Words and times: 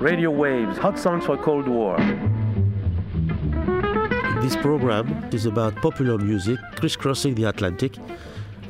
Radio 0.00 0.30
Waves, 0.30 0.78
Hot 0.78 0.98
Songs 0.98 1.26
for 1.26 1.36
Cold 1.36 1.68
War. 1.68 1.98
This 4.40 4.56
program 4.56 5.28
is 5.32 5.44
about 5.44 5.76
popular 5.76 6.16
music 6.16 6.58
crisscrossing 6.76 7.34
the 7.34 7.44
Atlantic, 7.44 7.98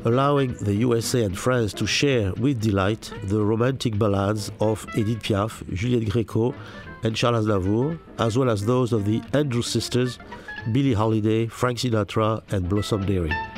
allowing 0.03 0.53
the 0.55 0.73
USA 0.73 1.23
and 1.23 1.37
France 1.37 1.71
to 1.73 1.87
share 1.87 2.33
with 2.33 2.59
delight 2.59 3.13
the 3.23 3.41
romantic 3.41 3.97
ballads 3.97 4.51
of 4.59 4.85
Edith 4.97 5.23
Piaf, 5.23 5.63
Juliette 5.73 6.09
Gréco, 6.09 6.53
and 7.03 7.15
Charles 7.15 7.47
Aznavour, 7.47 7.99
as 8.19 8.37
well 8.37 8.49
as 8.49 8.65
those 8.65 8.93
of 8.93 9.05
the 9.05 9.21
Andrews 9.33 9.67
Sisters, 9.67 10.19
Billie 10.71 10.93
Holiday, 10.93 11.47
Frank 11.47 11.79
Sinatra, 11.79 12.41
and 12.51 12.69
Blossom 12.69 13.05
Dearie. 13.05 13.50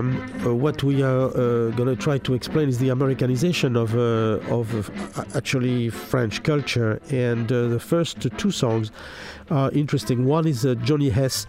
Program, 0.00 0.46
uh, 0.46 0.54
what 0.54 0.82
we 0.82 1.02
are 1.02 1.28
uh, 1.28 1.70
going 1.70 1.88
to 1.88 1.96
try 1.96 2.18
to 2.18 2.34
explain 2.34 2.68
is 2.68 2.78
the 2.78 2.88
Americanization 2.88 3.76
of, 3.76 3.94
uh, 3.94 4.40
of 4.50 4.90
actually 5.36 5.90
French 5.90 6.42
culture. 6.42 7.00
And 7.10 7.48
the 7.48 7.80
first 7.80 8.20
two 8.38 8.50
songs 8.50 8.90
are 9.50 9.70
interesting. 9.72 10.26
One 10.26 10.46
is 10.46 10.64
uh, 10.64 10.74
Johnny 10.76 11.10
Hess, 11.10 11.46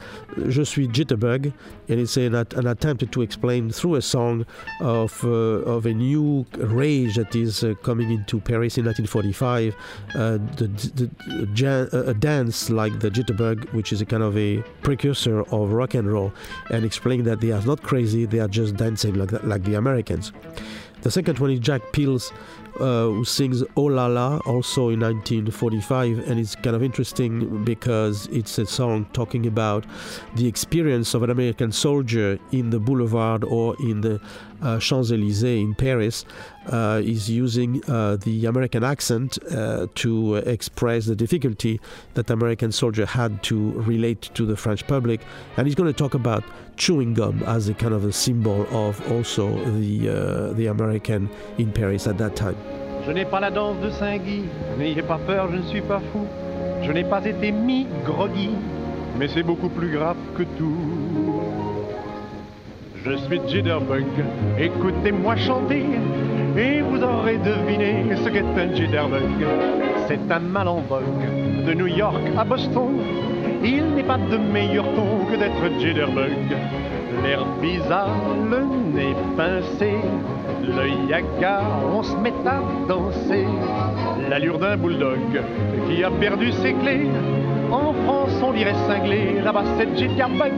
Je 0.48 0.64
suis 0.64 0.88
Jitterbug, 0.88 1.54
and 1.88 2.00
it's 2.00 2.18
an, 2.18 2.36
an 2.36 2.68
attempt 2.68 3.12
to 3.12 3.22
explain 3.22 3.70
through 3.70 3.96
a 3.96 4.02
song 4.02 4.46
of, 4.80 5.24
uh, 5.24 5.30
of 5.30 5.86
a 5.86 5.94
new 5.94 6.46
rage 6.58 7.16
that 7.16 7.36
is 7.36 7.64
uh, 7.64 7.74
coming 7.84 8.12
into 8.12 8.40
Paris 8.40 8.78
in 8.78 8.86
1945, 8.86 9.76
uh, 10.16 10.38
the, 10.58 10.68
the, 10.68 12.10
a 12.10 12.14
dance 12.14 12.70
like 12.70 13.00
the 13.00 13.10
Jitterbug, 13.10 13.72
which 13.74 13.94
is 13.94 14.02
a 14.02 14.06
kind 14.06 14.24
of 14.24 14.38
a 14.38 14.58
precursor 14.82 15.42
of 15.54 15.72
rock 15.72 15.94
and 15.94 16.12
roll, 16.12 16.34
and 16.70 16.86
explain 16.86 17.24
that 17.24 17.42
they 17.42 17.52
are 17.52 17.62
not 17.66 17.84
crazy, 17.84 18.26
they 18.26 18.40
are 18.40 18.48
just 18.48 18.76
dancing 18.76 19.16
like, 19.16 19.30
that, 19.30 19.48
like 19.48 19.64
the 19.64 19.76
Americans. 19.76 20.32
The 21.02 21.10
second 21.10 21.40
one 21.40 21.50
is 21.50 21.60
Jack 21.60 21.82
Pills, 21.94 22.32
uh, 22.80 23.08
who 23.08 23.26
sings 23.26 23.64
Oh 23.76 23.84
La 23.84 24.08
La, 24.08 24.38
also 24.46 24.90
in 24.90 25.00
1945, 25.02 26.20
and 26.28 26.40
it's 26.40 26.56
kind 26.56 26.76
of 26.76 26.84
interesting 26.84 27.64
because 27.64 28.28
it's 28.28 28.58
a 28.58 28.66
song 28.66 29.06
talking 29.14 29.46
about 29.46 29.86
the 30.36 30.48
experience 30.48 31.14
of 31.14 31.24
an 31.24 31.30
American 31.30 31.72
soldier 31.72 32.40
in 32.52 32.70
the 32.70 32.80
boulevard 32.80 33.44
or 33.44 33.76
in 33.80 34.02
the 34.02 34.22
uh, 34.62 34.80
Champs 34.80 35.12
Elysees 35.12 35.62
in 35.62 35.76
Paris. 35.76 36.26
Uh, 36.68 37.02
is 37.04 37.28
using 37.28 37.84
uh, 37.90 38.16
the 38.18 38.46
American 38.46 38.84
accent 38.84 39.40
uh, 39.52 39.88
to 39.96 40.36
express 40.36 41.08
the 41.08 41.16
difficulty 41.16 41.82
that 42.14 42.30
American 42.30 42.72
soldier 42.72 43.04
had 43.04 43.42
to 43.42 43.72
relate 43.82 44.22
to 44.36 44.46
the 44.46 44.56
French 44.56 44.86
public, 44.86 45.22
and 45.58 45.66
he's 45.66 45.74
going 45.74 45.92
to 45.92 45.98
talk 45.98 46.14
about 46.14 46.44
chewing 46.78 47.16
gum 47.16 47.42
as 47.48 47.68
a 47.68 47.74
kind 47.74 47.96
of 47.96 48.06
a 48.06 48.14
symbol 48.14 48.68
of 48.70 49.12
also 49.12 49.52
the 49.72 50.08
uh, 50.08 50.54
the 50.54 50.68
American 50.68 51.28
in 51.58 51.72
Paris 51.72 52.06
at 52.06 52.20
that 52.20 52.36
time. 52.36 52.58
Je 53.06 53.12
n'ai 53.12 53.26
pas 53.26 53.40
la 53.40 53.50
danse 53.50 53.80
de 53.84 53.90
Saint-Guy, 53.90 54.44
n'ayez 54.78 55.02
pas 55.02 55.20
peur, 55.26 55.50
je 55.52 55.58
ne 55.58 55.64
suis 55.64 55.82
pas 55.82 56.00
fou. 56.12 56.28
Je 56.84 56.92
n'ai 56.92 57.04
pas 57.04 57.24
été 57.26 57.52
mis 57.52 57.88
groggy, 58.06 58.52
mais 59.18 59.28
c'est 59.28 59.44
beaucoup 59.44 59.70
plus 59.70 59.90
grave 59.90 60.18
que 60.38 60.44
tout. 60.58 60.76
Je 63.04 63.16
suis 63.18 63.42
Jitterbug, 63.48 64.06
écoutez-moi 64.60 65.36
chanter, 65.36 65.86
et 66.56 66.82
vous 66.82 67.02
aurez 67.04 67.38
deviné 67.38 68.16
ce 68.24 68.30
qu'est 68.30 68.42
un 68.42 68.76
Jitterbug. 68.76 69.46
C'est 70.08 70.32
un 70.32 70.40
mal 70.40 70.68
en 70.68 70.82
vogue, 70.82 71.66
de 71.66 71.74
New 71.74 71.88
York 71.88 72.22
à 72.38 72.44
Boston, 72.44 73.00
il 73.64 73.96
n'est 73.96 74.04
pas 74.04 74.18
de 74.18 74.38
meilleur 74.38 74.86
ton 74.96 75.26
que 75.26 75.38
d'être 75.38 75.80
Jitterbug. 75.80 76.56
L'air 77.24 77.46
bizarre, 77.62 78.10
le 78.50 78.60
nez 78.94 79.16
pincé, 79.36 79.96
l'œil 80.68 81.14
hagard, 81.14 81.82
on 81.94 82.04
se 82.04 82.16
met 82.16 82.34
à 82.46 82.62
danser. 82.88 83.46
L'allure 84.30 84.60
d'un 84.60 84.78
bulldog 84.78 85.42
qui 85.88 86.04
a 86.04 86.12
perdu 86.12 86.52
ses 86.52 86.74
clés. 86.74 87.10
En 87.72 87.94
France, 87.94 88.32
on 88.44 88.54
dirait 88.54 88.76
cinglé, 88.88 89.42
là-bas 89.44 89.64
c'est 89.78 89.98
Jitterbug. 89.98 90.52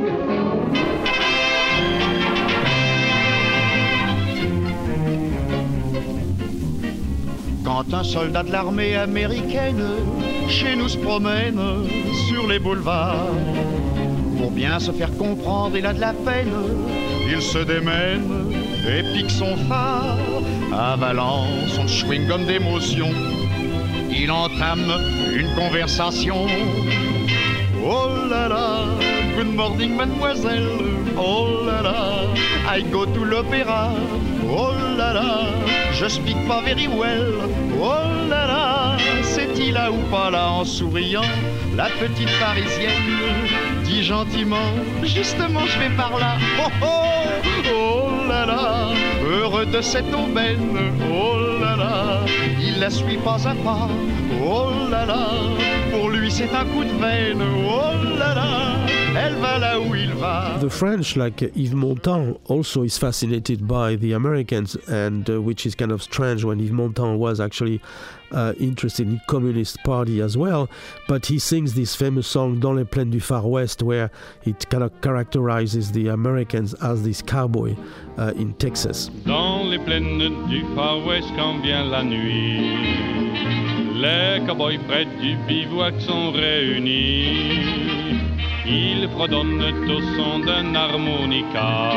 Quand 7.64 7.94
un 7.94 8.04
soldat 8.04 8.44
de 8.44 8.52
l'armée 8.52 8.96
américaine 8.96 9.84
chez 10.48 10.76
nous 10.76 10.90
se 10.90 10.98
promène 10.98 11.60
sur 12.28 12.48
les 12.48 12.60
boulevards, 12.60 13.28
pour 14.38 14.52
bien 14.52 14.80
se 14.80 14.92
faire 14.92 15.16
comprendre, 15.18 15.78
il 15.78 15.86
a 15.86 15.94
de 15.94 16.02
la 16.02 16.14
peine, 16.14 16.52
il 17.28 17.42
se 17.42 17.60
démène 17.60 18.63
et 18.88 19.04
pique 19.14 19.32
son 19.32 19.56
phare, 19.68 20.18
avalant 20.72 21.46
son 21.68 21.88
chewing-gum 21.88 22.46
d'émotion. 22.46 23.10
Il 24.12 24.32
entame 24.32 24.94
une 25.36 25.54
conversation. 25.56 26.46
Oh 27.86 28.10
là 28.30 28.48
là, 28.48 28.86
good 29.38 29.54
morning 29.56 29.96
mademoiselle. 29.96 30.68
Oh 31.18 31.66
là 31.66 31.82
là, 31.82 32.78
I 32.78 32.84
go 32.84 33.06
to 33.06 33.24
l'opéra. 33.24 33.92
Oh 34.50 34.72
là 34.98 35.14
là, 35.14 35.40
je 35.94 36.08
speak 36.08 36.38
pas 36.48 36.62
very 36.62 36.88
well. 36.88 37.34
Oh 37.82 38.30
là 38.30 38.48
là, 38.48 38.98
c'est-il 39.24 39.74
là 39.74 39.92
ou 39.92 39.98
pas 40.12 40.30
là 40.30 40.50
en 40.50 40.66
souriant 40.66 41.22
La 41.76 41.86
petite 42.00 42.30
parisienne? 42.40 43.63
Gentiment, 44.04 44.74
justement 45.04 45.66
je 45.66 45.80
vais 45.80 45.96
par 45.96 46.18
là. 46.20 46.38
Oh 46.60 46.70
oh, 46.82 46.88
oh 47.72 48.24
heureux 49.26 49.66
de 49.66 49.82
cette 49.82 50.06
il 52.60 52.80
la 52.80 52.90
suit 52.90 53.18
pas 53.18 53.48
à 53.48 53.56
pas. 53.56 53.90
Pour 55.92 56.10
lui 56.10 56.32
c'est 56.32 56.54
un 56.54 56.66
coup 56.66 56.84
de 56.84 57.00
veine. 57.00 57.44
Elle 59.16 59.36
va 59.36 59.60
là 59.60 59.80
où 59.80 59.94
il 59.96 60.12
va. 60.14 60.58
The 60.60 60.70
French, 60.70 61.16
like 61.16 61.44
Yves 61.56 61.76
Montand, 61.76 62.40
also 62.48 62.84
is 62.84 62.98
fascinated 62.98 63.68
by 63.68 63.96
the 63.96 64.14
Americans, 64.14 64.76
and 64.88 65.30
uh, 65.30 65.40
which 65.40 65.68
is 65.68 65.76
kind 65.76 65.92
of 65.92 66.02
strange 66.02 66.44
when 66.44 66.60
Yves 66.60 66.72
Montand 66.72 67.20
was 67.20 67.40
actually 67.40 67.80
uh, 68.34 68.54
interested 68.60 69.08
in 69.08 69.22
Communist 69.28 69.78
Party 69.84 70.22
as 70.22 70.38
well. 70.38 70.70
But 71.08 71.26
he 71.26 71.40
sings 71.40 71.74
this 71.74 71.96
famous 71.96 72.28
song 72.28 72.60
Dans 72.60 72.76
les 72.76 72.86
plaines 72.86 73.12
du 73.12 73.20
Far 73.20 73.48
West, 73.48 73.82
where 73.82 74.10
it 74.44 74.70
kind 74.70 74.84
of 74.84 74.92
characterizes 75.02 75.92
the 75.92 76.08
Americans 76.10 76.74
as 76.76 77.04
this 77.04 77.22
cowboy 77.22 77.76
uh, 78.18 78.34
in 78.36 78.54
Texas. 78.56 79.10
Dans 79.26 79.70
les 79.70 79.80
plaines 79.80 80.48
du 80.50 80.64
Far 80.76 81.06
West, 81.06 81.30
quand 81.36 81.62
vient 81.62 81.86
la 81.86 82.04
nuit, 82.04 82.74
les 83.96 84.46
cowboys 84.46 84.80
près 84.88 85.06
du 85.06 85.36
bivouac 85.48 85.94
sont 86.02 86.32
réunis. 86.32 87.74
Ils 88.66 89.10
fredonnent 89.10 89.62
au 89.62 90.02
son 90.16 90.40
d'un 90.40 90.74
harmonica, 90.74 91.92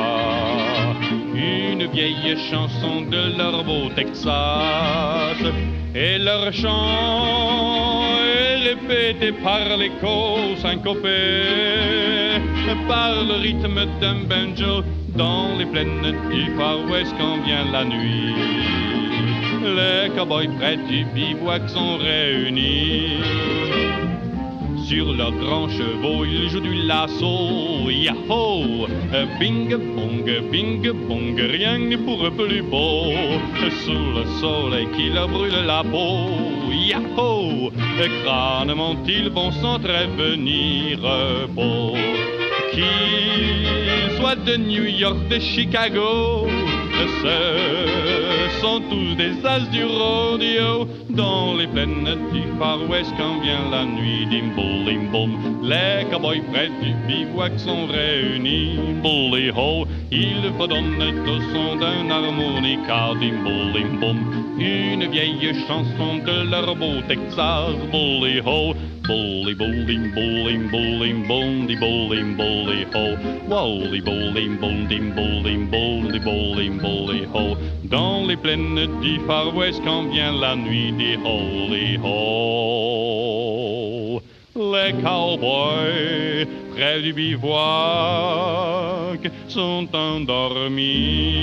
une 1.37 1.87
vieille 1.87 2.37
chanson 2.51 3.03
de 3.03 3.37
leur 3.37 3.65
beau 3.65 3.89
Texas. 3.95 5.39
Et 5.95 6.19
leur 6.19 6.53
chant 6.53 8.03
est 8.35 8.71
répété 8.71 9.33
par 9.43 9.77
l'écho 9.77 10.57
syncopé, 10.61 12.39
par 12.89 13.25
le 13.25 13.41
rythme 13.41 13.87
d'un 14.01 14.21
banjo 14.29 14.83
dans 15.15 15.57
les 15.59 15.67
plaines 15.67 16.15
du 16.31 16.51
Far 16.57 16.79
West 16.91 17.15
quand 17.19 17.39
vient 17.45 17.71
la 17.73 17.85
nuit. 17.85 18.35
Les 19.63 20.11
cowboys 20.15 20.49
près 20.59 20.77
du 20.77 21.05
bivouac 21.15 21.69
sont 21.69 21.97
réunis 21.97 23.21
sur 24.89 25.13
leurs 25.15 25.33
grands 25.33 25.69
chevaux, 25.69 26.25
ils 26.25 26.49
jouent 26.49 26.61
du 26.61 26.75
lasso. 26.75 27.91
Yahoo! 27.91 28.87
Bing 29.41 29.69
bong, 29.95 30.25
bing 30.51 30.83
bong, 31.09 31.37
rien 31.39 31.79
n'est 31.79 31.97
pour 31.97 32.25
eux 32.25 32.31
plus 32.31 32.63
beau. 32.63 33.13
Sous 33.85 34.07
le 34.17 34.25
soleil 34.41 34.87
qui 34.97 35.11
leur 35.11 35.29
brûle 35.29 35.67
la 35.67 35.83
peau. 35.83 36.29
Yahoo! 36.71 37.71
Crânement, 38.23 38.97
ils 39.07 39.29
vont 39.31 39.51
s'entrevenir 39.51 40.99
beau? 41.49 41.95
Qu'ils 42.73 44.17
soient 44.17 44.37
de 44.37 44.57
New 44.57 44.85
York, 44.85 45.17
de 45.29 45.39
Chicago 45.41 46.47
ce 47.23 48.61
sont 48.61 48.81
tous 48.91 49.15
des 49.17 49.45
as 49.45 49.61
du 49.71 49.85
rodeo 49.85 50.89
dans 51.17 51.55
les 51.55 51.67
plaines 51.67 52.05
du 52.33 52.43
Far 52.59 52.79
West 52.89 53.13
quand 53.19 53.41
vient 53.41 53.71
la 53.71 53.85
nuit. 53.85 54.27
Dim 54.31 54.55
boum 54.55 55.11
boum, 55.11 55.61
les 55.63 56.05
cowboys 56.11 56.43
près 56.53 56.69
du 56.69 56.93
bivouac 57.07 57.53
sont 57.59 57.87
réunis. 57.87 58.79
Bully 59.03 59.51
ho, 59.51 59.87
ils 60.11 60.53
fredonnent 60.57 61.03
au 61.27 61.41
son 61.53 61.77
d'un 61.77 62.11
harmonica. 62.11 63.15
Dim 63.21 63.43
boum 63.45 64.01
boum, 64.01 64.19
une 64.59 65.11
vieille 65.11 65.55
chanson 65.67 66.19
de 66.25 66.51
leur 66.51 66.77
beau 66.77 67.01
Texas. 67.09 67.75
Bully 67.91 68.41
ho, 68.45 68.75
bully 69.07 69.55
bowling 69.55 70.13
bowling 70.15 70.69
bowling 70.69 71.29
bondy 71.29 71.77
bowling 71.77 72.37
bully 72.37 72.85
ho 72.93 73.17
wally 73.47 74.01
bowling 74.01 74.57
bondy 74.59 74.99
bowling 75.15 75.71
bondy 75.71 76.19
bowling 76.19 76.79
bully 76.79 77.25
ho 77.25 77.57
dans 77.89 78.27
les 78.27 78.37
plaines 78.37 79.01
du 79.01 79.19
Far 79.27 79.55
West 79.57 79.81
quand 79.85 80.05
vient 80.11 80.33
la 80.33 80.57
nuit 80.57 80.93
des 80.93 81.17
holy 81.25 81.99
ho 82.03 83.07
les 84.57 84.93
cowboys 85.03 86.47
près 86.75 87.03
du 87.03 87.13
bivouac 87.13 87.59
sont 89.49 89.89
endormis. 89.95 91.35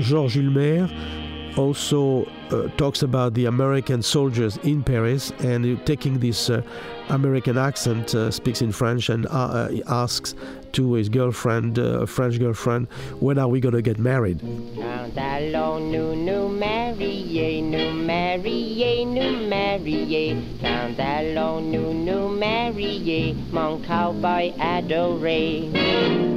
Georges 0.00 0.36
Ulmer 0.36 0.86
also 1.56 2.24
uh, 2.50 2.68
talks 2.76 3.02
about 3.02 3.34
the 3.34 3.46
American 3.46 4.00
soldiers 4.02 4.58
in 4.62 4.82
Paris 4.82 5.32
and 5.40 5.84
taking 5.84 6.18
this 6.18 6.50
uh, 6.50 6.62
American 7.08 7.58
accent, 7.58 8.14
uh, 8.14 8.30
speaks 8.30 8.62
in 8.62 8.72
French 8.72 9.08
and 9.10 9.26
asks 9.88 10.34
to 10.72 10.94
his 10.94 11.08
girlfriend, 11.08 11.78
uh, 11.78 12.06
French 12.06 12.38
girlfriend, 12.38 12.88
when 13.20 13.38
are 13.38 13.48
we 13.48 13.60
going 13.60 13.74
to 13.74 13.82
get 13.82 13.98
married? 13.98 14.40
Quand 14.76 15.16
allons 15.16 15.90
nous 15.90 16.14
nous 16.14 16.48
marier, 16.48 17.62
nous 17.62 17.92
marier, 17.92 19.04
nous 19.04 19.48
marier 19.48 20.36
Quand 20.60 20.98
allons 20.98 21.60
nous 21.60 21.92
nous 21.92 22.28
marier, 22.28 23.34
mon 23.52 23.78
cowboy 23.82 24.52
adoré. 24.58 25.68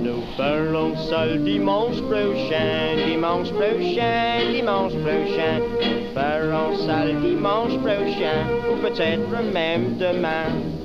Nous 0.03 0.21
ferons 0.37 0.95
seul 1.09 1.43
dimanche 1.43 2.01
prochain, 2.01 2.95
dimanche 3.07 3.51
prochain, 3.51 4.51
dimanche 4.51 4.93
prochain. 4.93 5.59
Nous 5.59 6.13
ferons 6.13 6.77
seul 6.85 7.21
dimanche 7.21 7.77
prochain, 7.79 8.45
ou 8.71 8.81
peut-être 8.81 9.53
même 9.53 9.97
demain 9.97 10.80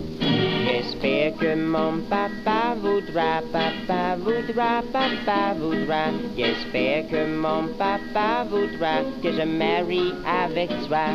J'espère 0.66 1.36
que 1.36 1.54
mon 1.54 2.00
papa 2.10 2.74
voudra, 2.82 3.40
papa 3.52 4.16
voudra, 4.18 4.82
papa 4.92 5.54
voudra. 5.58 6.10
J'espère 6.36 7.06
que 7.08 7.24
mon 7.24 7.68
papa 7.78 8.44
voudra 8.50 9.02
que 9.22 9.30
je 9.32 9.44
marie 9.44 10.12
avec 10.26 10.70
toi. 10.88 11.06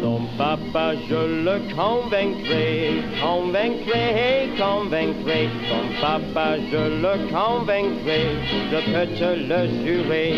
Ton 0.00 0.20
papa, 0.38 0.94
je 1.08 1.42
le 1.46 1.56
convaincrai, 1.74 3.02
convaincrai, 3.20 4.48
convaincrai. 4.56 5.48
Ton 5.68 6.00
papa, 6.00 6.56
je 6.70 6.82
le 7.02 7.14
convaincrai, 7.32 8.22
je 8.70 8.78
peux 8.92 9.08
te 9.18 9.30
le 9.50 9.60
jurer. 9.84 10.34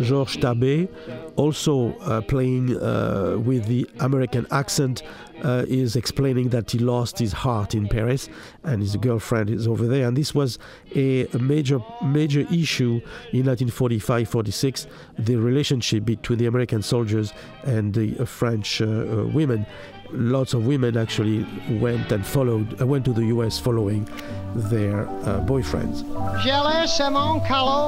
Georges 0.00 0.38
Tabé, 0.40 0.88
also 1.36 1.94
uh, 1.98 2.20
playing 2.20 2.76
uh, 2.76 3.36
with 3.38 3.66
the 3.66 3.88
American 4.00 4.46
accent, 4.50 5.02
uh, 5.42 5.64
is 5.68 5.96
explaining 5.96 6.48
that 6.50 6.70
he 6.70 6.78
lost 6.78 7.18
his 7.18 7.32
heart 7.32 7.74
in 7.74 7.88
Paris 7.88 8.28
and 8.62 8.80
his 8.80 8.96
girlfriend 8.96 9.50
is 9.50 9.66
over 9.66 9.86
there. 9.86 10.06
And 10.06 10.16
this 10.16 10.34
was 10.34 10.58
a, 10.94 11.26
major, 11.38 11.80
major 12.02 12.40
issue 12.52 13.00
in 13.32 13.44
1945-46, 13.44 14.86
the 15.18 15.36
relationship 15.36 16.04
between 16.04 16.38
the 16.38 16.46
American 16.46 16.82
soldiers 16.82 17.32
and 17.64 17.94
the 17.94 18.18
uh, 18.18 18.24
French 18.24 18.80
uh, 18.80 18.84
uh, 18.84 19.26
women. 19.32 19.66
Lots 20.12 20.54
of 20.54 20.66
women 20.66 20.96
actually 20.96 21.46
went 21.80 22.12
and 22.12 22.24
followed, 22.24 22.80
uh, 22.80 22.86
went 22.86 23.04
to 23.06 23.12
the 23.12 23.26
U.S. 23.36 23.58
following 23.58 24.08
their 24.54 25.08
uh, 25.08 25.40
boyfriends. 25.40 26.04
J'ai 26.42 26.52
laissé 26.52 27.10
mon 27.10 27.40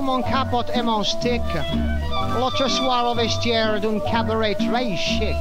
mon 0.03 0.23
mon 0.85 1.05
stick. 1.05 1.43
D'un 3.81 4.01
cabaret 4.11 4.57
chic. 4.97 5.37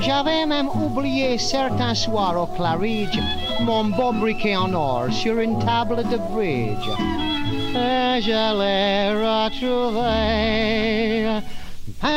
J'avais 0.00 0.46
même 0.46 0.68
oublié 0.68 1.38
certains 1.38 1.94
soirs 1.94 2.36
au 2.40 2.46
Claridge 2.46 3.18
mon 3.60 3.84
beau 3.90 4.12
briquet 4.12 4.56
en 4.56 4.72
or 4.72 5.12
sur 5.12 5.38
une 5.38 5.58
table 5.58 5.96
de 5.96 6.16
bridge. 6.32 6.88
Et 7.74 8.20
je 8.22 8.54
l'ai 8.58 9.12
retrouvé. 9.24 10.08
Je 12.00 12.08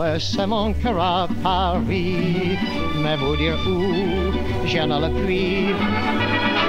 laissé 0.00 0.46
mon 0.46 0.72
cœur 0.74 1.00
à 1.00 1.28
Paris, 1.42 2.56
mais 3.02 3.16
vous 3.16 3.36
dire 3.36 3.58
où, 3.66 3.82
je 4.66 4.78
ne 4.78 5.00
le. 5.00 5.74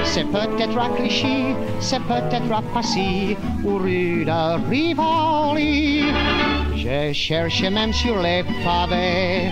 C'est 0.04 0.26
peut-être 0.26 0.78
à 0.78 0.90
Clichy, 0.90 1.56
c'est 1.80 2.02
peut-être 2.02 2.52
à 2.52 2.62
Passy 2.74 3.38
ou 3.64 3.78
rue 3.78 4.26
de 4.26 4.70
Rivoli. 4.70 6.06
J'ai 6.76 7.14
cherché 7.14 7.70
même 7.70 7.94
sur 7.94 8.20
les 8.20 8.44
pavés 8.64 9.52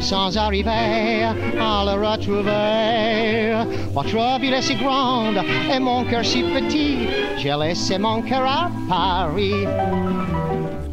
sans 0.00 0.36
arriver 0.36 1.24
à 1.60 1.84
le 1.84 2.06
retrouver. 2.06 3.54
Votre 3.92 4.40
ville 4.40 4.54
est 4.54 4.62
si 4.62 4.74
grande 4.76 5.40
et 5.72 5.78
mon 5.78 6.04
cœur 6.04 6.24
si 6.24 6.42
petit, 6.42 7.08
j'ai 7.36 7.54
laissé 7.54 7.98
mon 7.98 8.22
cœur 8.22 8.44
à 8.44 8.70
Paris. 8.88 9.66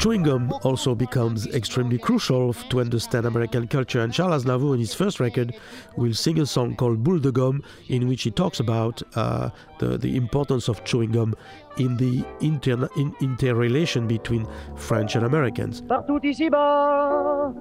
Chewing 0.06 0.22
gum 0.22 0.54
also 0.62 0.94
becomes 0.94 1.48
extremely 1.48 1.98
crucial 1.98 2.54
to 2.54 2.80
understand 2.80 3.26
American 3.26 3.68
culture, 3.68 4.02
and 4.02 4.14
Charles 4.14 4.46
Aznavour, 4.46 4.76
in 4.76 4.80
his 4.80 4.94
first 4.94 5.20
record, 5.20 5.56
will 5.98 6.14
sing 6.14 6.40
a 6.40 6.46
song 6.46 6.76
called 6.76 7.04
Boule 7.04 7.18
de 7.18 7.32
Gomme, 7.32 7.64
in 7.88 8.08
which 8.08 8.22
he 8.22 8.30
talks 8.30 8.60
about 8.60 9.02
uh, 9.16 9.50
the, 9.80 9.98
the 9.98 10.16
importance 10.16 10.70
of 10.70 10.84
chewing 10.84 11.12
gum 11.12 11.34
in 11.80 11.98
the 11.98 12.24
inter, 12.40 12.88
in, 12.98 13.16
interrelation 13.20 14.06
between 14.06 14.46
French 14.76 15.16
and 15.16 15.26
Americans. 15.26 15.82
Partout 15.82 16.24
ici-bas, 16.24 17.52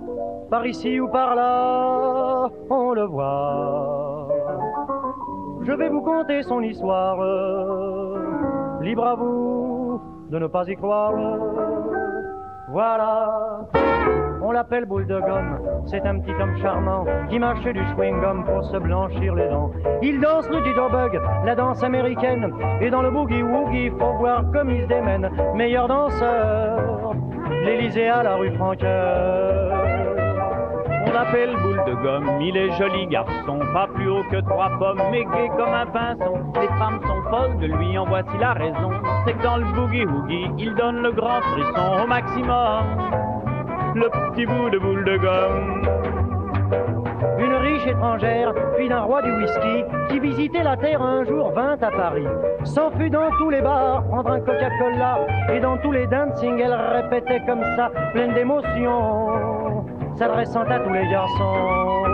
par 0.51 0.67
ici 0.67 1.01
ou 1.01 1.09
par 1.09 1.35
là, 1.37 2.51
on 2.69 2.93
le 2.93 3.07
voit. 3.07 4.29
Je 5.65 5.73
vais 5.73 5.89
vous 5.89 6.03
conter 6.03 6.43
son 6.43 6.61
histoire, 6.61 7.17
libre 8.83 9.07
à 9.07 9.15
vous 9.15 9.99
de 10.29 10.39
ne 10.39 10.47
pas 10.47 10.69
y 10.69 10.77
croire. 10.77 11.15
Voilà, 12.69 13.61
on 14.41 14.51
l'appelle 14.51 14.87
boule 14.87 15.07
de 15.07 15.21
gomme, 15.21 15.59
c'est 15.87 16.01
un 16.07 16.19
petit 16.19 16.33
homme 16.41 16.57
charmant 16.63 17.05
qui 17.29 17.39
marche 17.39 17.63
du 17.63 17.79
chewing-gum 17.79 18.45
pour 18.45 18.65
se 18.65 18.79
blanchir 18.79 19.35
les 19.35 19.49
dents. 19.49 19.71
Il 20.03 20.19
danse 20.19 20.49
le 20.49 20.65
jitterbug, 20.65 21.21
la 21.45 21.55
danse 21.55 21.83
américaine, 21.83 22.51
et 22.81 22.89
dans 22.89 23.03
le 23.03 23.11
boogie-woogie, 23.11 23.91
faut 23.91 24.15
voir 24.15 24.45
comme 24.51 24.71
il 24.71 24.83
se 24.83 24.87
démène. 24.87 25.31
Meilleur 25.55 25.89
danseur, 25.89 27.15
l'Elysée 27.65 28.09
à 28.09 28.23
la 28.23 28.37
rue 28.37 28.55
Franqueur. 28.55 30.24
On 31.15 31.17
l'appelle 31.17 31.55
boule 31.63 31.81
de 31.87 31.95
gomme, 32.03 32.41
il 32.41 32.57
est 32.57 32.73
joli 32.73 33.07
garçon, 33.07 33.61
pas 33.73 33.87
plus 33.95 34.11
haut 34.11 34.25
que 34.33 34.41
trois 34.41 34.69
pommes, 34.81 35.01
mais 35.13 35.23
gai 35.23 35.49
comme 35.57 35.73
un 35.73 35.87
pinson. 35.87 36.41
Les 36.61 36.67
femmes 36.67 36.99
sont 37.07 37.31
folles 37.31 37.57
de 37.59 37.67
lui, 37.67 37.97
en 37.97 38.05
voici 38.05 38.37
la 38.41 38.53
raison. 38.55 38.91
C'est 39.25 39.35
que 39.35 39.43
dans 39.45 39.59
le 39.59 39.65
boogie-woogie, 39.65 40.51
il 40.59 40.75
donne 40.75 41.03
le 41.03 41.13
grand 41.13 41.41
frisson 41.41 42.03
au 42.03 42.07
maximum. 42.09 42.83
Le 43.95 44.09
petit 44.09 44.45
bout 44.45 44.71
de 44.71 44.79
boule 44.79 45.05
de 45.05 45.17
gomme. 45.19 45.83
Une 47.39 47.55
riche 47.55 47.87
étrangère, 47.87 48.53
fille 48.77 48.89
d'un 48.89 49.03
roi 49.03 49.23
du 49.23 49.31
whisky, 49.37 49.85
qui 50.09 50.19
visitait 50.19 50.65
la 50.65 50.77
terre 50.77 51.01
un 51.01 51.23
jour, 51.25 51.53
vint 51.53 51.77
à 51.81 51.91
Paris. 51.93 52.27
S'enfuit 52.65 53.11
dans 53.11 53.31
tous 53.39 53.51
les 53.51 53.63
bars, 53.63 54.03
prendre 54.09 54.33
un 54.33 54.41
Coca-Cola, 54.41 55.21
et 55.53 55.61
dans 55.61 55.77
tous 55.77 55.93
les 55.93 56.09
dancing, 56.09 56.59
elle 56.59 56.75
répétait 56.75 57.41
comme 57.47 57.63
ça, 57.77 57.93
pleine 58.13 58.35
d'émotion 58.35 59.74
s'adressant 60.17 60.63
à 60.63 60.79
tous 60.81 60.93
les 60.93 61.09
garçons. 61.09 62.05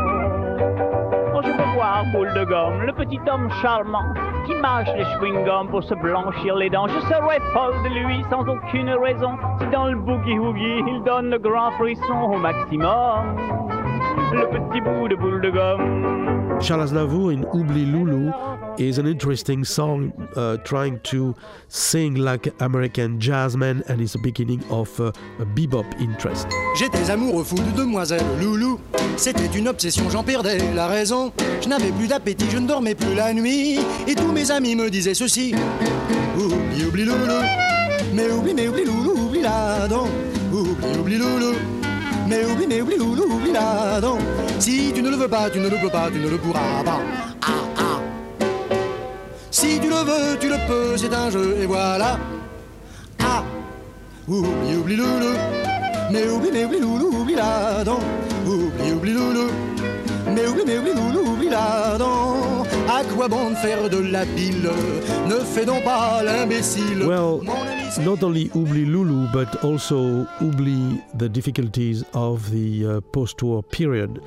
Oh, 1.35 1.41
je 1.43 1.51
veux 1.51 1.75
voir 1.75 2.05
Boule 2.13 2.33
de 2.35 2.45
Gomme, 2.45 2.83
le 2.83 2.93
petit 2.93 3.21
homme 3.31 3.51
charmant 3.63 4.05
qui 4.47 4.55
mâche 4.55 4.89
les 4.97 5.05
chewing-gums 5.05 5.69
pour 5.69 5.83
se 5.83 5.95
blanchir 5.95 6.57
les 6.57 6.71
dents. 6.71 6.87
Je 6.89 7.01
serais 7.01 7.41
folle 7.53 7.75
de 7.85 7.89
lui 7.89 8.25
sans 8.31 8.47
aucune 8.49 8.91
raison 8.91 9.37
si 9.59 9.67
dans 9.69 9.87
le 9.87 9.97
boogie-woogie 9.97 10.83
il 10.87 11.03
donne 11.05 11.31
le 11.31 11.39
grand 11.39 11.71
frisson 11.73 12.33
au 12.33 12.39
maximum. 12.39 13.37
le 14.33 14.47
petit 14.49 14.81
bout 14.81 15.09
de 15.09 15.17
boule 15.17 15.41
de 15.41 15.51
gomme. 15.51 16.40
Charles 16.63 16.93
Aznavour 16.93 17.33
in 17.33 17.45
Oubli 17.55 17.87
Loulou 17.87 18.33
is 18.79 18.99
an 18.99 19.07
interesting 19.07 19.65
song 19.65 20.13
uh, 20.37 20.59
trying 20.59 21.01
to 21.01 21.35
sing 21.69 22.15
like 22.17 22.53
American 22.61 23.19
jazzman 23.19 23.83
and 23.89 24.01
is 24.01 24.13
the 24.13 24.19
beginning 24.19 24.63
of 24.71 24.89
uh, 25.01 25.11
a 25.39 25.45
bebop 25.45 25.87
interest. 26.01 26.47
J'étais 26.77 27.11
amoureux 27.11 27.45
fou 27.45 27.57
de 27.57 27.77
demoiselle 27.77 28.25
Loulou. 28.41 28.79
C'était 29.17 29.59
une 29.59 29.69
obsession, 29.69 30.09
j'en 30.11 30.23
perdais 30.23 30.59
la 30.75 30.87
raison. 30.87 31.33
Je 31.63 31.69
n'avais 31.69 31.93
plus 31.93 32.09
d'appétit, 32.09 32.47
je 32.51 32.59
ne 32.59 32.67
dormais 32.67 32.95
plus 32.95 33.15
la 33.15 33.33
nuit. 33.33 33.79
Et 34.07 34.15
tous 34.15 34.31
mes 34.33 34.51
amis 34.51 34.77
me 34.77 34.91
disaient 34.91 35.15
ceci 35.15 35.55
Oublie, 36.37 36.85
oublie 36.85 37.05
Loulou. 37.05 37.43
Mais 38.15 38.31
oublie, 38.31 38.55
mais 38.55 38.69
oublie 38.69 38.85
Loulou, 38.85 39.27
oublie 39.27 39.43
la 39.43 39.89
dent. 39.89 40.09
Oublie, 40.53 40.99
oublie 40.99 41.17
Loulou. 41.17 41.55
Mais 42.31 42.45
oublie, 42.45 42.69
mais 42.69 42.81
oublie 42.81 42.97
Loulou, 42.97 43.25
oublie 43.25 43.53
la 43.53 44.01
dent. 44.01 44.19
Si 44.61 44.93
tu 44.95 45.03
ne 45.03 45.11
le 45.11 45.17
veux 45.17 45.27
pas, 45.27 45.51
tu 45.51 45.59
ne 45.59 45.69
le 45.69 45.77
peux 45.77 45.91
pas, 45.91 46.09
tu 46.13 46.21
ne 46.21 46.29
le 46.29 46.39
pourras 46.39 46.85
pas. 46.85 47.01
Ah, 47.43 47.49
ah. 47.77 48.45
Si 49.51 49.81
tu 49.81 49.89
le 49.89 49.97
veux, 49.97 50.39
tu 50.39 50.49
le 50.49 50.55
peux, 50.69 50.97
c'est 50.97 51.13
un 51.13 51.29
jeu, 51.29 51.57
et 51.61 51.67
voilà. 51.67 52.21
Ah, 53.19 53.43
oublie, 54.29 54.77
oublie 54.77 54.97
Loulou. 54.97 55.35
Mais 56.13 56.29
oublie, 56.29 56.51
mais 56.53 56.65
oublie 56.67 56.79
Loulou, 56.79 57.09
oublie 57.21 57.35
la 57.35 57.83
dent. 57.83 57.99
Oublie, 58.47 58.93
oublie 58.93 59.13
Loulou. 59.13 59.49
Mais 60.33 60.47
oublie, 60.47 60.63
mais 60.65 60.79
oublie 60.79 60.95
Loulou, 60.95 61.33
oublie 61.33 61.49
la 61.49 61.99
dent. 61.99 62.11
À 62.11 62.15
quoi 62.15 62.21
bon 62.21 62.21
de 62.21 62.29
faire 62.29 62.29
de 62.29 62.29
la 62.29 62.29
bile 62.29 62.29
Ne 62.29 62.29
fais 62.29 62.59
donc. 62.59 62.60
Well, 67.07 67.41
Mon 67.45 67.57
ami, 67.57 67.89
c'est- 67.89 68.05
not 68.05 68.23
only 68.25 68.49
Oubli 68.49 68.85
Lulu, 68.85 69.29
but 69.33 69.63
also 69.65 70.27
Oubli 70.41 71.01
the 71.17 71.29
difficulties 71.29 72.03
of 72.15 72.51
the 72.51 72.85
uh, 72.87 73.01
post 73.13 73.45
war 73.45 73.63
period. 73.63 74.21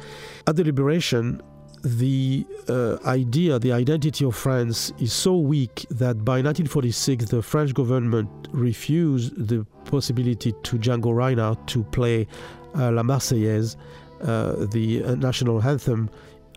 At 0.48 0.56
the 0.56 0.64
liberation, 0.64 1.42
the 1.84 2.46
uh, 2.70 3.00
idea, 3.06 3.60
the 3.60 3.74
identity 3.74 4.24
of 4.24 4.34
France 4.34 4.94
is 4.98 5.12
so 5.12 5.36
weak 5.36 5.86
that 5.90 6.24
by 6.24 6.40
1946 6.42 7.26
the 7.26 7.42
French 7.42 7.74
government 7.74 8.30
refused 8.54 9.34
the 9.46 9.66
possibility 9.84 10.54
to 10.64 10.78
Django 10.78 11.14
Reinhardt 11.14 11.68
to 11.68 11.84
play 11.92 12.28
uh, 12.76 12.92
La 12.94 13.04
Marseillaise, 13.04 13.76
uh, 14.22 14.66
the 14.72 15.04
uh, 15.04 15.16
national 15.16 15.62
anthem, 15.62 16.10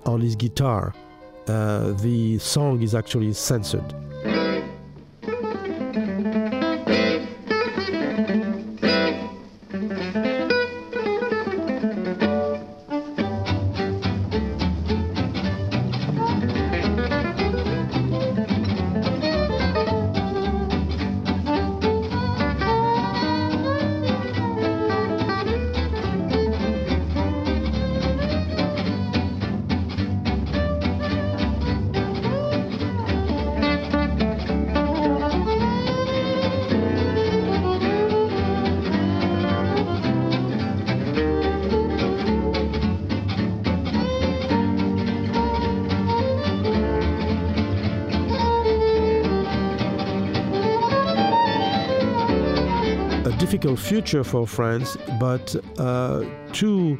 on 0.04 0.20
his 0.20 0.36
guitar. 0.36 0.94
Uh, 1.48 1.92
the 2.02 2.38
song 2.38 2.82
is 2.82 2.94
actually 2.94 3.32
censored. 3.32 3.94
Difficult 53.76 54.04
future 54.04 54.24
for 54.24 54.46
France, 54.46 54.96
but 55.20 55.56
uh, 55.78 56.24
two 56.52 56.98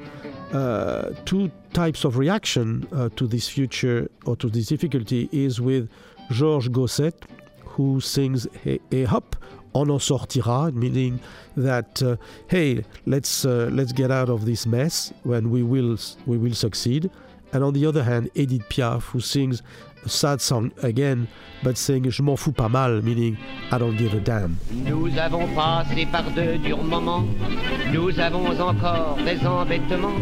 uh, 0.52 1.10
two 1.24 1.50
types 1.72 2.04
of 2.04 2.16
reaction 2.16 2.86
uh, 2.92 3.08
to 3.16 3.26
this 3.26 3.48
future 3.48 4.08
or 4.24 4.36
to 4.36 4.48
this 4.48 4.66
difficulty 4.66 5.28
is 5.32 5.60
with 5.60 5.88
Georges 6.30 6.68
Gosset, 6.68 7.26
who 7.64 8.00
sings 8.00 8.46
a 8.92 9.04
hop 9.04 9.36
on 9.74 9.90
en 9.90 9.98
sortira, 9.98 10.72
meaning 10.72 11.20
that 11.56 12.02
uh, 12.02 12.16
hey, 12.48 12.84
let's 13.06 13.44
uh, 13.44 13.68
let's 13.72 13.92
get 13.92 14.10
out 14.10 14.28
of 14.28 14.44
this 14.44 14.66
mess 14.66 15.12
when 15.24 15.50
we 15.50 15.62
will 15.62 15.96
we 16.26 16.36
will 16.38 16.54
succeed. 16.54 17.10
And 17.52 17.62
on 17.62 17.72
the 17.72 17.86
other 17.86 18.02
hand, 18.02 18.28
Edith 18.34 18.68
Piaf, 18.68 19.04
who 19.12 19.20
sings 19.20 19.62
sad 20.06 20.40
song 20.40 20.70
again, 20.82 21.26
but 21.62 21.76
saying 21.76 22.10
je 22.10 22.22
m'en 22.22 22.36
fous 22.36 22.52
pas 22.52 22.68
mal, 22.68 23.02
meaning 23.02 23.36
I 23.70 23.78
don't 23.78 23.96
give 23.96 24.14
a 24.14 24.20
damn. 24.20 24.56
Nous 24.72 25.16
avons 25.18 25.46
passé 25.54 26.06
par 26.10 26.24
de 26.34 26.56
durs 26.58 26.82
moments, 26.82 27.24
nous 27.92 28.18
avons 28.18 28.58
encore 28.60 29.18
des 29.24 29.46
embêtements. 29.46 30.20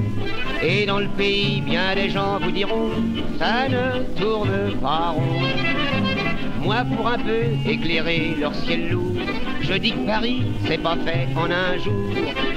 Et 0.63 0.87
dans 0.87 1.01
le 1.01 1.09
pays, 1.17 1.61
bien 1.61 1.95
des 1.95 2.11
gens 2.11 2.39
vous 2.41 2.51
diront, 2.51 2.91
ça 3.39 3.69
ne 3.69 4.05
tourne 4.19 4.79
pas 4.81 5.11
rond. 5.11 5.41
Moi, 6.63 6.83
pour 6.97 7.07
un 7.09 7.19
peu 7.19 7.43
éclairer 7.67 8.37
leur 8.41 8.55
ciel 8.55 8.91
lourd, 8.91 9.13
je 9.61 9.75
dis 9.75 9.93
que 9.93 10.07
Paris, 10.07 10.43
c'est 10.67 10.79
pas 10.79 10.97
fait 10.97 11.29
en 11.37 11.51
un 11.51 11.77
jour. 11.77 12.11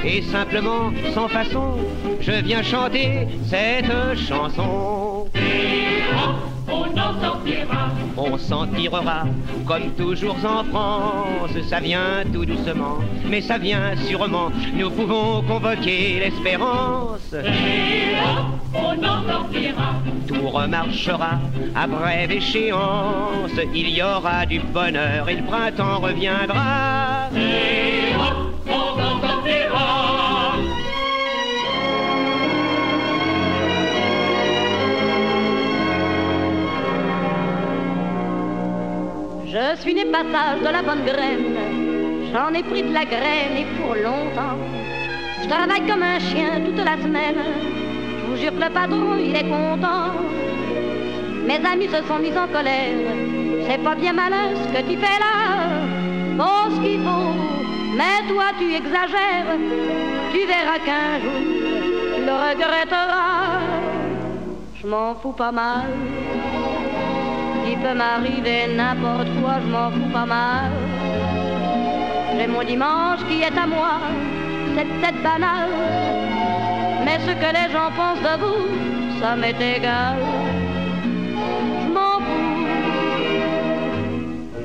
Et 0.05 0.22
simplement, 0.22 0.91
sans 1.13 1.27
façon, 1.27 1.77
je 2.22 2.31
viens 2.31 2.63
chanter 2.63 3.27
cette 3.50 4.17
chanson. 4.17 5.27
On 8.17 8.38
s'en 8.38 8.67
tirera, 8.67 9.25
comme 9.65 9.91
toujours 9.91 10.36
en 10.44 10.63
France. 10.63 11.51
Ça 11.70 11.79
vient 11.79 12.24
tout 12.34 12.46
doucement, 12.46 12.98
mais 13.29 13.41
ça 13.41 13.58
vient 13.58 13.96
sûrement. 14.08 14.51
Nous 14.74 14.89
pouvons 14.89 15.44
convoquer 15.44 16.20
l'espérance. 16.20 17.36
Tout 20.27 20.50
remarchera 20.50 21.39
à 21.75 21.88
brève 21.88 22.32
échéance. 22.32 23.51
Il 23.74 23.89
y 23.89 24.01
aura 24.01 24.46
du 24.46 24.60
bonheur 24.60 25.29
et 25.29 25.36
le 25.36 25.44
printemps 25.44 26.00
reviendra. 26.00 27.29
Je 39.50 39.77
suis 39.80 39.94
né 39.94 40.04
passage 40.04 40.60
de 40.60 40.68
la 40.68 40.82
bonne 40.82 41.06
graine, 41.06 41.56
j'en 42.34 42.54
ai 42.54 42.63
pris 42.63 42.84
de 42.84 42.94
la 42.94 43.06
graine 43.06 43.56
et 43.58 43.66
pour 43.77 43.96
longtemps. 43.96 44.58
Je 45.42 45.48
travaille 45.48 45.88
comme 45.88 46.04
un 46.04 46.20
chien 46.20 46.60
toute 46.66 46.84
la 46.84 46.98
semaine, 47.01 47.38
je 48.20 48.25
vous 48.25 48.36
jure 48.36 48.51
que 48.51 48.66
le 48.66 48.70
patron 48.70 49.16
il 49.18 49.34
est 49.34 49.48
content. 49.48 50.12
Mes 51.48 51.66
amis 51.66 51.88
se 51.88 52.06
sont 52.08 52.20
mis 52.20 52.38
en 52.38 52.48
colère, 52.48 52.98
c'est 53.70 53.82
pas 53.82 53.96
bien 53.96 54.12
malin 54.12 54.50
ce 54.54 54.68
que 54.68 54.82
tu 54.86 54.98
fais 54.98 55.18
là. 55.18 55.70
Bon 56.36 56.75
ce 56.75 56.82
qu'il 56.82 57.00
faut, 57.00 57.34
mais 57.96 58.27
toi 58.27 58.48
tu 58.60 58.75
exagères, 58.75 59.56
tu 60.34 60.46
verras 60.46 60.80
qu'un 60.86 61.22
jour 61.22 61.39
tu 62.16 62.22
le 62.22 62.34
regretteras. 62.34 63.62
Je 64.75 64.88
m'en 64.88 65.16
fous 65.16 65.32
pas 65.32 65.54
mal. 65.54 65.88
M'arriver 67.96 68.67
n'importe 68.75 69.29
quoi, 69.41 69.56
je 69.62 69.67
m'en 69.72 69.89
fous 69.89 70.12
pas 70.12 70.25
mal. 70.25 70.72
J'ai 72.38 72.46
mon 72.46 72.63
dimanche 72.63 73.22
qui 73.27 73.41
est 73.41 73.58
à 73.58 73.65
moi, 73.65 74.01
c'est 74.75 74.84
peut-être 74.84 75.24
banal. 75.24 75.70
Mais 77.06 77.17
ce 77.25 77.32
que 77.32 77.50
les 77.58 77.72
gens 77.72 77.89
pensent 77.96 78.22
de 78.22 78.36
vous, 78.41 79.20
ça 79.20 79.36
m'est 79.38 79.62
égal. 79.77 80.17
Je 81.82 81.88
m'en 81.96 82.20
fous. 82.25 82.67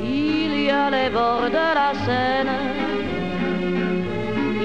Il 0.02 0.64
y 0.64 0.70
a 0.70 0.90
les 0.90 1.08
bords 1.08 1.48
de 1.48 1.66
la 1.78 1.92
Seine, 2.04 2.58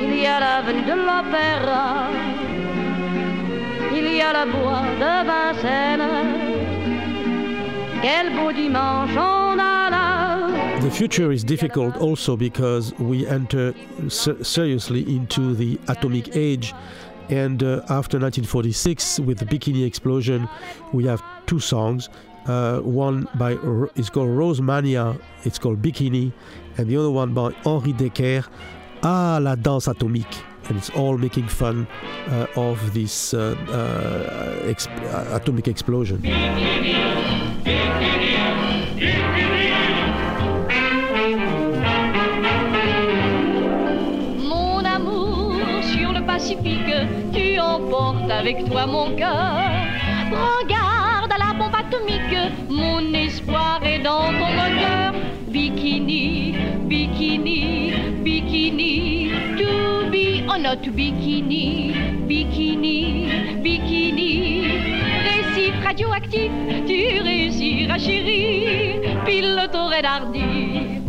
il 0.04 0.20
y 0.20 0.26
a 0.26 0.40
l'avenue 0.40 0.82
de 0.82 0.98
l'Opéra, 1.08 2.10
il 3.96 4.08
y 4.16 4.22
a 4.22 4.34
le 4.34 4.52
bois 4.52 4.84
de 5.00 5.14
Vincennes. 5.28 6.47
The 10.82 10.92
future 10.92 11.32
is 11.32 11.44
difficult 11.44 11.98
also 11.98 12.38
because 12.38 12.94
we 13.00 13.28
enter 13.28 13.74
ser- 14.08 14.44
seriously 14.44 15.02
into 15.16 15.56
the 15.56 15.80
atomic 15.88 16.36
age. 16.36 16.74
And 17.30 17.62
uh, 17.64 17.82
after 17.90 18.18
1946, 18.20 19.20
with 19.22 19.40
the 19.40 19.46
Bikini 19.46 19.86
explosion, 19.86 20.48
we 20.94 21.06
have 21.06 21.22
two 21.46 21.60
songs. 21.60 22.10
Uh, 22.46 22.80
one 22.80 23.28
by 23.36 23.54
is 23.96 24.10
called 24.10 24.30
Rose 24.30 24.62
Mania, 24.62 25.18
it's 25.44 25.60
called 25.60 25.82
Bikini, 25.82 26.32
and 26.78 26.88
the 26.88 26.96
other 26.96 27.12
one 27.12 27.34
by 27.34 27.52
Henri 27.66 27.92
Decker, 27.92 28.46
Ah 29.04 29.40
la 29.42 29.56
danse 29.56 29.88
atomique. 29.88 30.38
and 30.70 30.78
it's 30.78 30.90
all 30.92 31.18
making 31.18 31.48
fun 31.48 31.88
uh, 32.28 32.46
of 32.56 32.94
this 32.94 33.34
uh, 33.34 33.56
uh, 33.70 34.68
exp 34.68 34.92
atomic 35.34 35.68
explosion. 35.68 36.22
Avec 48.48 48.66
toi 48.70 48.86
mon 48.86 49.14
cœur. 49.18 49.60
Regarde 50.32 51.32
à 51.34 51.38
la 51.38 51.54
bombe 51.54 51.76
atomique, 51.76 52.54
mon 52.70 53.14
espoir 53.14 53.82
est 53.84 54.00
dans 54.00 54.32
ton 54.40 54.52
moteur. 54.60 55.14
Bikini, 55.50 56.56
bikini, 56.88 57.92
bikini, 58.24 59.32
to 59.58 60.10
be 60.12 60.46
or 60.48 60.60
not 60.60 60.82
bikini, 60.82 61.94
bikini, 62.26 63.60
bikini. 63.64 64.32
Récif 65.28 65.74
radioactif, 65.84 66.52
tu 66.88 67.20
réussiras 67.22 68.00
chérie, 68.00 69.02
pilote 69.26 69.76
au 69.76 69.92
hardy. 69.92 71.02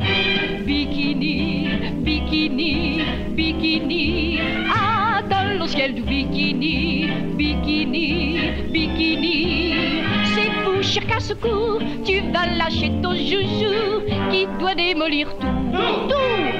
Bikini, 0.66 1.68
bikini, 2.02 3.02
bikini, 3.37 4.40
ah, 4.75 5.23
dans 5.28 5.59
le 5.59 5.66
ciel 5.66 5.95
du 5.95 6.02
bikini, 6.02 7.27
bikini, 7.38 8.02
bikini. 8.73 10.04
C'est 10.35 10.50
fou, 10.62 10.83
cher 10.83 11.07
casse-cou, 11.07 11.78
tu 12.04 12.21
vas 12.33 12.47
lâcher 12.59 12.90
ton 13.02 13.14
joujou 13.14 14.02
qui 14.30 14.47
doit 14.59 14.75
démolir 14.75 15.28
tout. 15.38 15.54
Tout, 16.11 16.16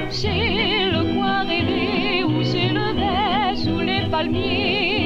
c'est 0.09 0.89
le 0.95 1.01
coin 1.13 1.43
rêvé 1.43 2.23
où 2.23 2.41
c'est 2.43 2.71
le 2.79 2.87
vert 2.99 3.55
sous 3.63 3.79
les 3.79 4.03
palmiers, 4.09 4.98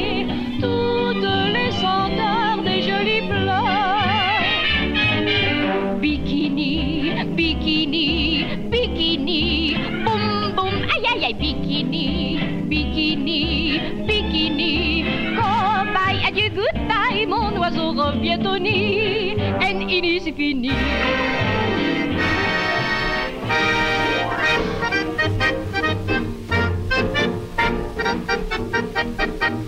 Bietonie 18.24 19.36
en 19.60 19.82
in 19.90 20.04
is 20.04 20.32
fini. 20.36 20.72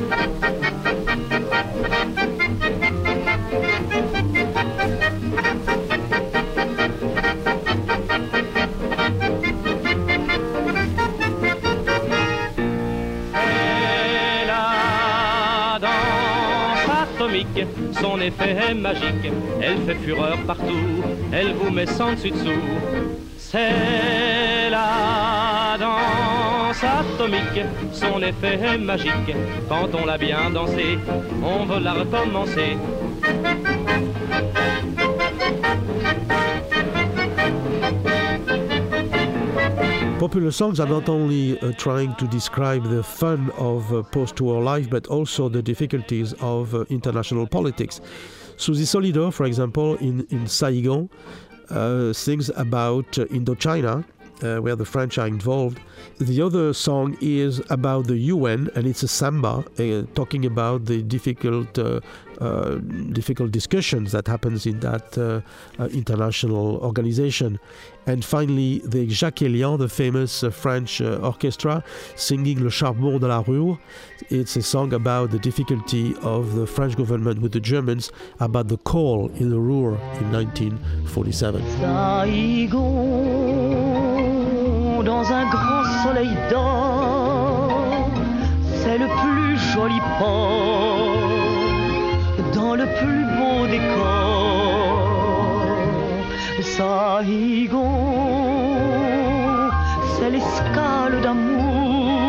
Thank 0.08 0.44
you. 0.44 0.55
Effet 18.26 18.74
magique, 18.74 19.32
elle 19.62 19.78
fait 19.86 20.00
fureur 20.04 20.38
partout, 20.48 21.04
elle 21.32 21.54
vous 21.54 21.72
met 21.72 21.86
sans 21.86 22.14
dessus 22.14 22.32
dessous. 22.32 22.66
C'est 23.38 24.70
la 24.70 25.78
danse 25.80 26.84
atomique, 26.84 27.66
son 27.92 28.22
effet 28.22 28.60
est 28.62 28.78
magique, 28.78 29.36
quand 29.70 29.90
on 29.94 30.06
l'a 30.06 30.18
bien 30.18 30.50
dansé, 30.52 30.98
on 31.44 31.66
veut 31.66 31.84
la 31.84 31.94
recommencer. 31.94 32.78
Popular 40.20 40.52
songs 40.52 40.80
are 40.80 40.88
not 40.88 41.10
only 41.10 41.60
uh, 41.60 41.74
trying 41.74 42.16
to 42.16 42.26
describe 42.28 42.84
the 42.86 43.04
fun 43.04 43.50
of 43.58 43.94
uh, 43.94 44.02
post 44.02 44.40
war 44.40 44.64
life, 44.64 44.90
but 44.90 45.08
also 45.08 45.50
the 45.50 45.62
difficulties 45.62 46.34
of 46.40 46.74
uh, 46.74 46.86
international 46.90 47.46
politics. 47.46 48.00
Suzy 48.56 48.86
Solidor, 48.86 49.34
for 49.34 49.46
example, 49.46 49.96
in, 49.98 50.26
in 50.30 50.48
Saigon, 50.48 51.10
uh, 51.70 52.14
sings 52.14 52.48
about 52.56 53.20
uh, 53.20 53.26
Indochina, 53.26 54.06
uh, 54.44 54.58
where 54.58 54.76
the 54.76 54.86
French 54.86 55.18
are 55.18 55.28
involved. 55.28 55.80
The 56.20 56.42
other 56.42 56.74
song 56.74 57.18
is 57.22 57.62
about 57.70 58.08
the 58.08 58.18
UN, 58.18 58.70
and 58.76 58.88
it's 58.88 59.04
a 59.04 59.08
samba 59.08 59.66
uh, 59.80 60.04
talking 60.14 60.46
about 60.46 60.86
the 60.86 61.02
difficult, 61.02 61.78
uh, 61.78 62.00
uh, 62.40 62.76
difficult 63.12 63.52
discussions 63.52 64.12
that 64.12 64.28
happens 64.28 64.66
in 64.66 64.80
that 64.80 65.18
uh, 65.18 65.42
uh, 65.82 65.88
international 65.88 66.78
organization. 66.78 67.60
And 68.08 68.24
finally, 68.24 68.80
the 68.86 69.10
Jacques 69.10 69.42
Elian, 69.42 69.78
the 69.78 69.90
famous 69.90 70.44
French 70.52 71.02
orchestra, 71.02 71.84
singing 72.16 72.64
Le 72.64 72.70
Charbon 72.70 73.20
de 73.20 73.28
la 73.28 73.44
Rue. 73.48 73.80
It's 74.30 74.56
a 74.56 74.62
song 74.62 74.94
about 74.94 75.32
the 75.32 75.40
difficulty 75.40 76.16
of 76.22 76.54
the 76.56 76.68
French 76.68 76.96
government 76.96 77.42
with 77.42 77.52
the 77.52 77.60
Germans 77.60 78.12
about 78.40 78.68
the 78.68 78.78
coal 78.78 79.32
in 79.36 79.50
the 79.50 79.60
Ruhr 79.60 79.98
in 80.20 80.32
1947. 80.32 81.64
Un 85.38 85.48
grand 85.50 85.84
soleil 86.02 86.34
d'or, 86.50 88.10
c'est 88.80 88.98
le 88.98 89.08
plus 89.22 89.58
joli 89.74 90.00
port, 90.18 91.20
dans 92.54 92.76
le 92.76 92.86
plus 93.00 93.24
beau 93.36 93.68
décor. 93.68 94.96
Saigon, 96.62 97.96
c'est 100.18 100.30
l'escale 100.30 101.20
d'amour, 101.22 102.22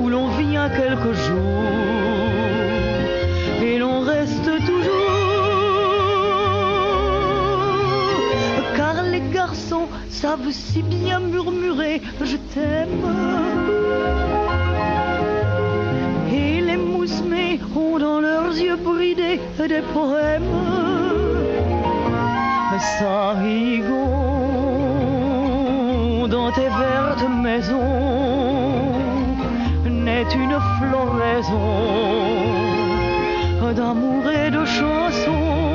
où 0.00 0.08
l'on 0.08 0.28
vient 0.38 0.68
quelques 0.70 1.14
jours, 1.26 1.47
si 10.50 10.82
bien 10.82 11.20
murmurer 11.20 12.02
je 12.20 12.36
t'aime. 12.52 13.04
Et 16.30 16.60
les 16.60 16.76
moussemets 16.76 17.58
ont 17.74 17.98
dans 17.98 18.20
leurs 18.20 18.54
yeux 18.56 18.76
bridés 18.76 19.40
des 19.58 19.82
poèmes. 19.94 20.42
Saigon, 22.78 24.28
dans 26.28 26.52
tes 26.52 26.70
vertes 26.82 27.28
maisons, 27.42 28.92
naît 29.84 30.32
une 30.34 30.58
floraison 30.78 31.98
d'amour 33.74 34.30
et 34.30 34.50
de 34.50 34.64
chansons. 34.64 35.67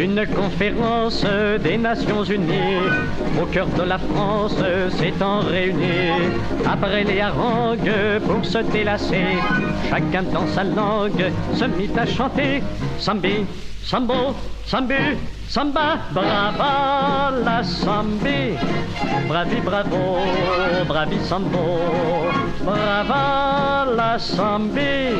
Une 0.00 0.24
conférence 0.26 1.24
des 1.62 1.76
Nations 1.76 2.22
Unies. 2.22 2.86
Au 3.40 3.46
cœur 3.46 3.66
de 3.66 3.82
la 3.82 3.98
France 3.98 4.54
s'étant 4.96 5.40
réunie. 5.40 6.12
Après 6.64 7.02
les 7.02 7.20
harangues 7.20 8.20
pour 8.26 8.44
se 8.44 8.58
délasser, 8.58 9.36
chacun 9.90 10.22
dans 10.22 10.46
sa 10.54 10.62
langue 10.62 11.32
se 11.54 11.64
mit 11.64 11.90
à 11.96 12.06
chanter. 12.06 12.62
Sambi, 12.98 13.44
Sambo, 13.82 14.34
Sambu, 14.66 15.16
Samba, 15.48 15.96
brava 16.12 17.32
la 17.42 17.62
Sambi, 17.64 18.54
bravi 19.26 19.60
bravo, 19.64 20.18
bravi 20.86 21.16
Sambo, 21.24 21.80
brava 22.62 23.86
la 23.96 24.18
Sambi, 24.18 25.16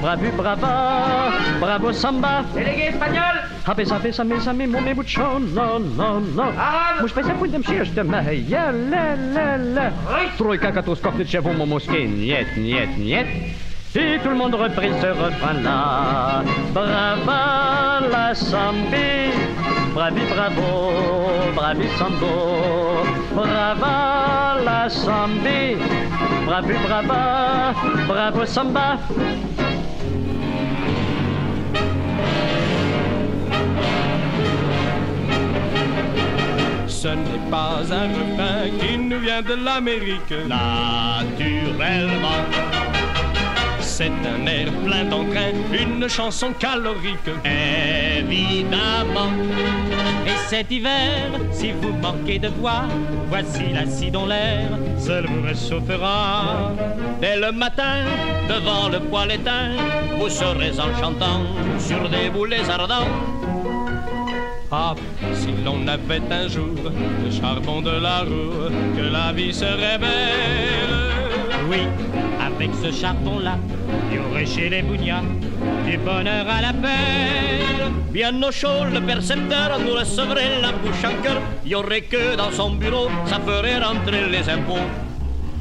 bravi 0.00 0.30
brava, 0.36 1.32
bravo 1.60 1.92
Samba. 1.92 2.44
Délégué 2.54 2.88
espagnol 2.88 3.36
Habe 3.66 3.86
sabe 3.86 4.12
same 4.12 4.40
same 4.40 4.66
mume 4.66 4.94
mucho 4.94 5.38
no 5.38 5.78
no 5.78 6.20
no. 6.20 6.52
Muž 7.00 7.12
pe 7.12 7.24
se 7.24 7.34
půjdem 7.34 7.62
ještě 7.72 8.04
meje 8.04 8.72
le 8.90 9.18
le 9.34 9.56
le. 9.74 9.92
Trojka 10.38 10.72
katoskopny 10.72 11.26
čevu 11.26 11.52
momoské 11.52 12.06
niet 12.06 12.56
niet 12.56 12.96
niet. 12.96 13.26
Et 13.94 14.22
tout 14.22 14.30
le 14.30 14.36
monde 14.36 14.54
reprit 14.54 14.92
ce 15.00 15.06
refrain-là. 15.06 16.44
Brava 16.72 18.00
la 18.08 18.34
sambi, 18.34 19.34
bravi 19.94 20.20
bravo, 20.30 20.92
bravi 21.56 21.88
sambo. 21.98 23.04
Brava 23.34 24.58
la 24.64 24.88
sambi, 24.88 25.76
bravi 26.46 26.74
brava, 26.86 27.74
bravo 28.06 28.46
samba. 28.46 28.98
Ce 37.02 37.08
n'est 37.08 37.50
pas 37.50 37.78
un 37.90 38.08
refrain 38.08 38.68
qui 38.78 38.98
nous 38.98 39.20
vient 39.20 39.40
de 39.40 39.54
l'Amérique. 39.54 40.34
Naturellement, 40.46 42.42
c'est 43.80 44.12
un 44.34 44.46
air 44.46 44.70
plein 44.84 45.04
d'entrain, 45.04 45.52
une 45.72 46.06
chanson 46.10 46.52
calorique. 46.58 47.30
Évidemment. 47.42 49.32
Et 50.26 50.36
cet 50.48 50.70
hiver, 50.70 51.30
si 51.50 51.72
vous 51.72 51.94
manquez 52.02 52.38
de 52.38 52.48
voix, 52.48 52.84
voici 53.30 53.72
l'acide 53.72 54.12
dans 54.12 54.26
l'air, 54.26 54.68
seul 54.98 55.24
vous 55.24 55.40
réchauffera. 55.40 56.72
Dès 57.18 57.36
le 57.36 57.50
matin, 57.50 58.04
devant 58.46 58.90
le 58.90 59.00
poêle 59.00 59.32
éteint, 59.32 59.70
vous 60.18 60.28
serez 60.28 60.78
en 60.78 60.94
chantant 61.00 61.44
sur 61.78 62.10
des 62.10 62.28
boulets 62.28 62.68
ardents. 62.68 63.39
Ah, 64.72 64.94
si 65.34 65.48
l'on 65.64 65.84
avait 65.88 66.22
un 66.30 66.46
jour 66.46 66.68
le 67.24 67.30
charbon 67.30 67.82
de 67.82 67.90
la 67.90 68.20
roue, 68.20 68.70
que 68.96 69.02
la 69.02 69.32
vie 69.32 69.52
serait 69.52 69.98
belle. 69.98 71.10
Oui, 71.68 71.78
avec 72.40 72.70
ce 72.80 72.92
charbon-là, 72.92 73.58
il 74.10 74.16
y 74.16 74.20
aurait 74.20 74.46
chez 74.46 74.68
les 74.68 74.82
bougnats 74.82 75.24
du 75.84 75.98
bonheur 75.98 76.46
à 76.48 76.60
la 76.60 76.72
pelle. 76.72 77.90
Bien 78.12 78.40
au 78.44 78.52
chaud, 78.52 78.84
le 78.92 79.00
percepteur 79.00 79.80
nous 79.84 79.94
recevrait 79.94 80.60
la 80.62 80.70
bouche 80.70 81.04
en 81.04 81.20
cœur. 81.20 81.40
Il 81.64 81.72
y 81.72 81.74
aurait 81.74 82.02
que 82.02 82.36
dans 82.36 82.52
son 82.52 82.70
bureau, 82.70 83.08
ça 83.26 83.40
ferait 83.40 83.80
rentrer 83.80 84.28
les 84.30 84.48
impôts. 84.48 84.86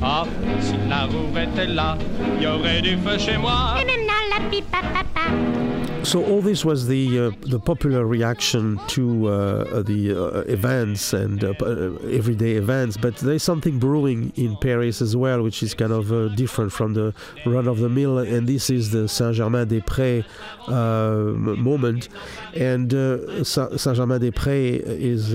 Ah, 0.04 0.24
si 0.60 0.76
la 0.88 1.06
roue 1.06 1.36
était 1.36 1.66
là, 1.66 1.98
il 2.38 2.44
y 2.44 2.48
aurait 2.48 2.82
du 2.82 2.96
feu 2.98 3.18
chez 3.18 3.38
moi. 3.38 3.74
Et 3.82 3.86
maintenant 3.86 4.24
la 4.38 4.50
pipe 4.52 4.66
à 4.72 4.82
papa. 4.84 5.59
So 6.04 6.26
all 6.26 6.42
this 6.42 6.64
was 6.64 6.88
the 6.88 7.20
uh, 7.20 7.32
the 7.42 7.60
popular 7.60 8.06
reaction 8.06 8.80
to 8.88 9.28
uh, 9.28 9.84
the 9.84 10.16
uh, 10.16 10.40
events 10.48 11.14
and 11.14 11.44
uh, 11.44 11.54
uh, 11.62 11.98
everyday 12.10 12.54
events, 12.54 12.98
but 12.98 13.18
there's 13.18 13.44
something 13.44 13.78
brewing 13.78 14.32
in 14.36 14.56
Paris 14.58 15.02
as 15.02 15.16
well, 15.16 15.44
which 15.44 15.62
is 15.62 15.74
kind 15.74 15.92
of 15.92 16.12
uh, 16.12 16.30
different 16.30 16.72
from 16.72 16.94
the 16.94 17.14
run 17.46 17.68
of 17.68 17.80
the 17.80 17.90
mill, 17.90 18.18
and 18.18 18.48
this 18.48 18.70
is 18.70 18.92
the 18.92 19.08
Saint-Germain-des-Prés 19.08 20.24
moment, 21.58 22.10
and 22.56 22.92
Saint-Germain-des-Prés 23.46 24.82
is 24.86 25.34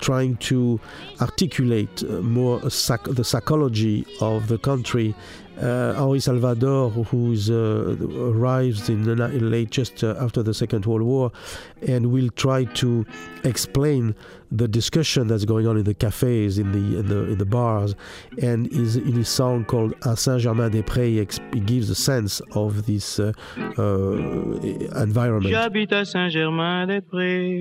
trying 0.00 0.36
to 0.36 0.80
articulate 1.20 2.02
more 2.22 2.58
the 2.60 3.24
psychology 3.24 4.06
of 4.20 4.48
the 4.48 4.58
country 4.58 5.14
uh, 5.60 5.94
Henri 5.94 6.20
Salvador, 6.20 6.90
who 6.90 7.34
uh, 7.50 7.96
arrives 8.30 8.88
in, 8.88 9.04
late 9.50 9.70
just 9.70 10.04
uh, 10.04 10.14
after 10.20 10.42
the 10.42 10.54
Second 10.54 10.84
World 10.86 11.02
War, 11.02 11.32
and 11.86 12.12
will 12.12 12.30
try 12.30 12.64
to 12.64 13.04
explain 13.44 14.14
the 14.50 14.68
discussion 14.68 15.26
that's 15.26 15.44
going 15.44 15.66
on 15.66 15.76
in 15.76 15.84
the 15.84 15.94
cafes, 15.94 16.58
in 16.58 16.72
the 16.72 16.98
in 17.00 17.06
the, 17.08 17.32
in 17.32 17.38
the 17.38 17.44
bars, 17.44 17.94
and 18.40 18.68
is 18.68 18.96
in 18.96 19.12
his 19.12 19.28
song 19.28 19.64
called 19.64 19.98
"À 20.00 20.16
Saint-Germain-des-Prés." 20.16 21.38
He 21.54 21.60
gives 21.60 21.90
a 21.90 21.94
sense 21.94 22.40
of 22.52 22.86
this 22.86 23.18
uh, 23.18 23.32
uh, 23.78 23.82
environment. 25.02 25.50
J'habite 25.50 25.92
à 25.92 26.04
Saint-Germain-des-Prés 26.04 27.58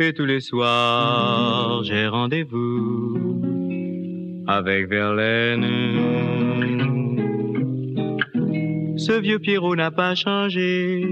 et 0.00 0.12
tous 0.12 0.24
les 0.24 0.40
soirs 0.40 1.82
j'ai 1.84 2.06
rendez-vous 2.06 3.37
avec 4.48 4.88
Verlaine. 4.88 5.66
Ce 8.96 9.12
vieux 9.12 9.38
Pierrot 9.38 9.76
n'a 9.76 9.90
pas 9.90 10.14
changé, 10.14 11.04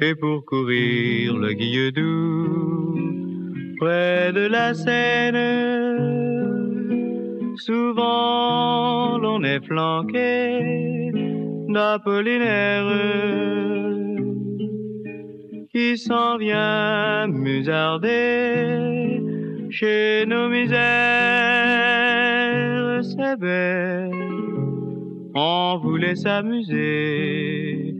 et 0.00 0.14
pour 0.14 0.44
courir 0.46 1.36
le 1.36 1.52
Guilledou, 1.52 2.96
près 3.78 4.32
de 4.32 4.46
la 4.46 4.72
Seine, 4.74 5.36
souvent 7.56 9.18
l'on 9.18 9.44
est 9.44 9.64
flanqué 9.64 11.12
d'Apollinaire 11.68 12.90
qui 15.70 15.98
s'en 15.98 16.38
vient 16.38 17.26
musarder 17.26 18.94
chez 19.74 20.24
nos 20.26 20.48
misères, 20.48 20.78
c'est 23.02 23.36
belle. 23.36 24.12
On 25.34 25.80
voulait 25.82 26.14
s'amuser, 26.14 27.94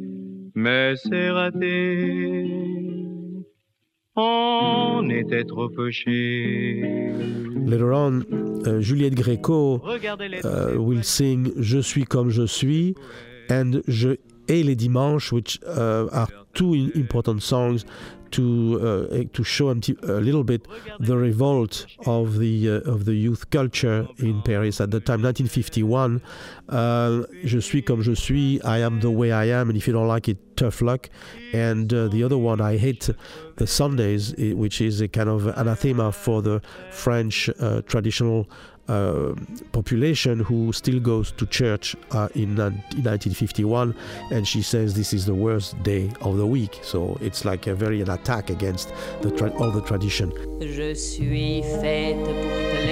mais 0.55 0.95
c'est 0.97 1.31
raté. 1.31 2.47
On 4.15 5.11
était 5.11 5.43
trop 5.43 5.69
fauchés. 5.75 7.11
Later 7.67 7.93
on, 7.93 8.21
uh, 8.21 8.81
Juliette 8.81 9.17
Gréco 9.17 9.83
uh, 9.85 10.77
will 10.77 11.03
sing 11.03 11.53
Je 11.59 11.81
suis 11.81 12.05
comme 12.05 12.31
je 12.31 12.47
suis 12.47 12.95
and 13.51 13.81
Je 13.89 14.17
et 14.47 14.63
les 14.63 14.77
dimanches, 14.77 15.33
which 15.33 15.59
uh, 15.67 16.07
are 16.13 16.29
two 16.53 16.75
important 16.95 17.41
songs 17.41 17.85
to 18.35 19.09
uh, 19.11 19.25
to 19.33 19.45
show 19.45 19.71
a 19.71 20.21
little 20.21 20.45
bit 20.45 20.67
the 20.99 21.17
revolt 21.17 21.87
of 22.07 22.39
the 22.39 22.71
uh, 22.71 22.93
of 22.93 23.05
the 23.05 23.15
youth 23.15 23.51
culture 23.51 24.09
in 24.19 24.43
Paris 24.43 24.81
at 24.81 24.91
the 24.91 25.01
time, 25.01 25.23
1951. 25.23 26.21
Uh, 26.69 27.23
je 27.45 27.61
suis 27.61 27.83
comme 27.83 28.03
je 28.03 28.15
suis. 28.15 28.61
I 28.65 28.79
am 28.79 29.01
the 29.01 29.11
way 29.11 29.33
I 29.33 29.45
am, 29.45 29.69
and 29.69 29.77
if 29.77 29.87
you 29.87 29.93
don't 29.93 30.09
like 30.09 30.29
it, 30.29 30.57
tough 30.57 30.83
luck. 30.83 31.09
And 31.53 31.93
uh, 31.93 32.09
the 32.09 32.25
other 32.25 32.39
one, 32.39 32.61
I 32.61 32.77
hate 32.77 33.09
the 33.57 33.67
Sundays, 33.67 34.35
which 34.37 34.81
is 34.81 35.01
a 35.01 35.09
kind 35.09 35.29
of 35.29 35.47
anathema 35.47 36.11
for 36.11 36.43
the 36.43 36.61
French 36.91 37.49
uh, 37.61 37.83
traditional 37.83 38.49
uh, 38.89 39.35
population 39.73 40.41
who 40.41 40.73
still 40.73 41.01
goes 41.01 41.33
to 41.33 41.47
church 41.47 41.97
uh, 42.13 42.29
in, 42.35 42.59
in 42.59 42.75
1951 43.03 43.95
and 44.31 44.47
she 44.47 44.63
says 44.63 44.95
this 44.95 45.13
is 45.13 45.25
the 45.27 45.35
worst 45.35 45.81
day 45.83 46.11
of 46.21 46.37
the 46.37 46.47
week. 46.47 46.81
So 46.83 47.17
it's 47.21 47.45
like 47.45 47.67
a 47.67 47.75
very 47.75 48.01
an 48.03 48.11
attack 48.11 48.51
against 48.51 48.93
the 49.23 49.31
all 49.59 49.71
the 49.71 49.81
tradition. 49.83 50.33
Je 50.61 50.95
suis 50.95 51.63
faite 51.81 52.17
pour 52.25 52.85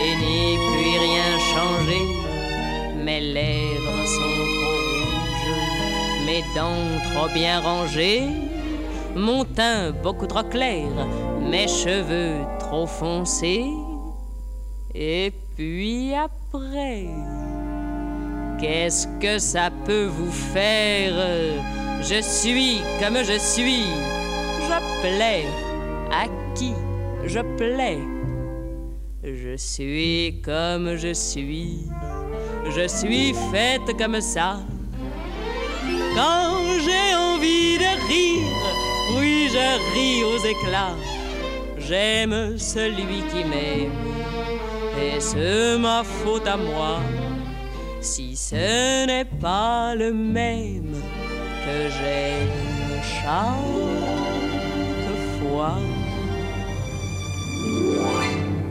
et 0.00 0.16
n'y 0.16 0.56
puis 0.56 0.98
rien 0.98 1.38
changer. 1.52 2.04
Mes 3.04 3.20
lèvres 3.20 4.06
sont 4.06 4.36
trop 4.54 4.78
rouges 5.04 6.26
mes 6.26 6.42
dents 6.54 6.98
trop 7.12 7.28
bien 7.32 7.60
rangées. 7.60 8.28
Mon 9.14 9.44
teint 9.44 9.92
beaucoup 10.02 10.26
trop 10.26 10.44
clair 10.44 10.88
mes 11.40 11.66
cheveux 11.66 12.44
trop 12.58 12.86
foncés 12.86 13.70
et 15.00 15.32
puis 15.56 16.12
après, 16.12 17.06
qu'est-ce 18.60 19.06
que 19.20 19.38
ça 19.38 19.70
peut 19.84 20.06
vous 20.06 20.32
faire? 20.32 21.14
Je 22.02 22.20
suis 22.20 22.80
comme 23.00 23.18
je 23.18 23.38
suis. 23.38 23.84
Je 24.60 25.00
plais. 25.00 25.44
À 26.10 26.26
qui 26.56 26.72
je 27.24 27.38
plais? 27.56 27.98
Je 29.22 29.56
suis 29.56 30.42
comme 30.44 30.96
je 30.96 31.14
suis. 31.14 31.86
Je 32.68 32.88
suis 32.88 33.34
faite 33.52 33.96
comme 33.96 34.20
ça. 34.20 34.58
Quand 36.16 36.58
j'ai 36.84 37.14
envie 37.14 37.78
de 37.78 37.90
rire, 38.08 39.16
oui, 39.16 39.48
je 39.48 39.94
ris 39.94 40.24
aux 40.24 40.44
éclats. 40.44 40.96
J'aime 41.78 42.58
celui 42.58 43.22
qui 43.30 43.44
m'aime 43.44 44.17
c'est 45.18 45.78
ma 45.78 46.02
faute 46.04 46.46
à 46.46 46.56
moi 46.56 47.00
si 48.00 48.36
ce 48.36 49.06
n'est 49.06 49.24
pas 49.24 49.94
le 49.94 50.12
même 50.12 50.94
que 51.64 51.90
j'aime 51.90 53.02
chaque 53.02 53.58
fois. 55.40 55.76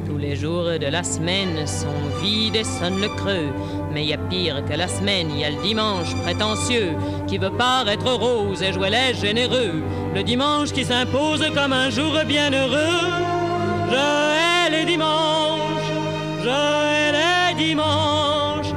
Tous 0.08 0.18
les 0.18 0.36
jours 0.36 0.64
de 0.80 0.86
la 0.88 1.04
semaine 1.04 1.68
sont 1.68 1.88
vides 2.22 2.56
et 2.56 2.64
sonnent 2.64 3.02
le 3.02 3.10
creux. 3.10 3.50
Mais 3.94 4.04
il 4.04 4.10
y 4.10 4.14
a 4.14 4.18
pire 4.18 4.64
que 4.66 4.74
la 4.74 4.88
semaine, 4.88 5.30
il 5.32 5.40
y 5.40 5.46
a 5.46 5.50
le 5.50 5.62
dimanche 5.62 6.16
prétentieux 6.24 6.96
qui 7.28 7.38
veut 7.38 7.52
paraître 7.52 8.12
rose 8.14 8.62
et 8.62 8.74
jouer 8.74 8.90
les 8.90 9.14
généreux. 9.14 9.84
Le 10.16 10.24
dimanche 10.24 10.72
qui 10.72 10.86
s'impose 10.86 11.46
comme 11.54 11.74
un 11.74 11.90
jour 11.90 12.14
bien 12.26 12.52
heureux. 12.52 13.04
Je 13.92 13.96
hais 13.96 14.70
les 14.72 14.86
dimanches 14.86 15.37
je 16.44 17.14
les 17.18 17.66
dimanches. 17.66 18.74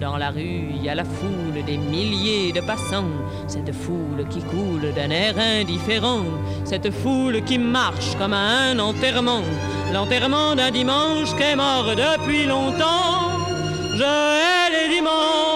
Dans 0.00 0.16
la 0.16 0.30
rue, 0.30 0.68
il 0.70 0.82
y 0.82 0.88
a 0.88 0.94
la 0.94 1.04
foule 1.04 1.64
des 1.66 1.76
milliers 1.76 2.52
de 2.52 2.60
passants. 2.60 3.10
Cette 3.46 3.74
foule 3.74 4.26
qui 4.30 4.40
coule 4.42 4.92
d'un 4.94 5.10
air 5.10 5.34
indifférent. 5.38 6.24
Cette 6.64 6.90
foule 6.92 7.42
qui 7.42 7.58
marche 7.58 8.16
comme 8.16 8.32
un 8.32 8.78
enterrement. 8.78 9.42
L'enterrement 9.92 10.54
d'un 10.54 10.70
dimanche 10.70 11.34
qui 11.36 11.42
est 11.42 11.56
mort 11.56 11.94
depuis 11.96 12.46
longtemps. 12.46 13.28
Je 13.94 14.72
les 14.72 14.94
dimanches. 14.94 15.47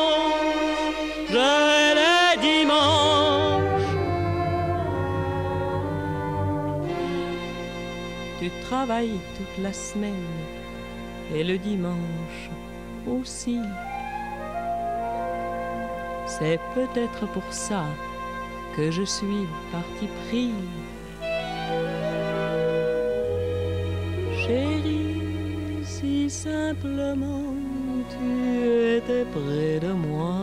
Travaille 8.62 9.18
toute 9.36 9.62
la 9.62 9.72
semaine 9.72 10.12
et 11.34 11.44
le 11.44 11.58
dimanche 11.58 12.50
aussi. 13.06 13.58
C'est 16.26 16.60
peut-être 16.74 17.26
pour 17.32 17.48
ça 17.50 17.84
que 18.76 18.90
je 18.90 19.02
suis 19.02 19.46
parti 19.70 20.08
pris. 20.26 20.52
Chérie, 24.40 25.84
si 25.84 26.30
simplement 26.30 27.54
tu 28.10 28.96
étais 28.96 29.24
près 29.26 29.78
de 29.78 29.92
moi, 29.92 30.42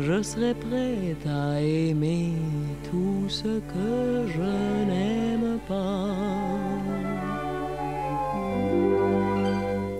je 0.00 0.22
serais 0.22 0.54
prête 0.54 1.26
à 1.26 1.60
aimer 1.60 2.32
tout 2.90 3.28
ce 3.28 3.60
que 3.72 4.26
je 4.34 4.86
n'aime 4.88 5.15
吧。 5.68 6.65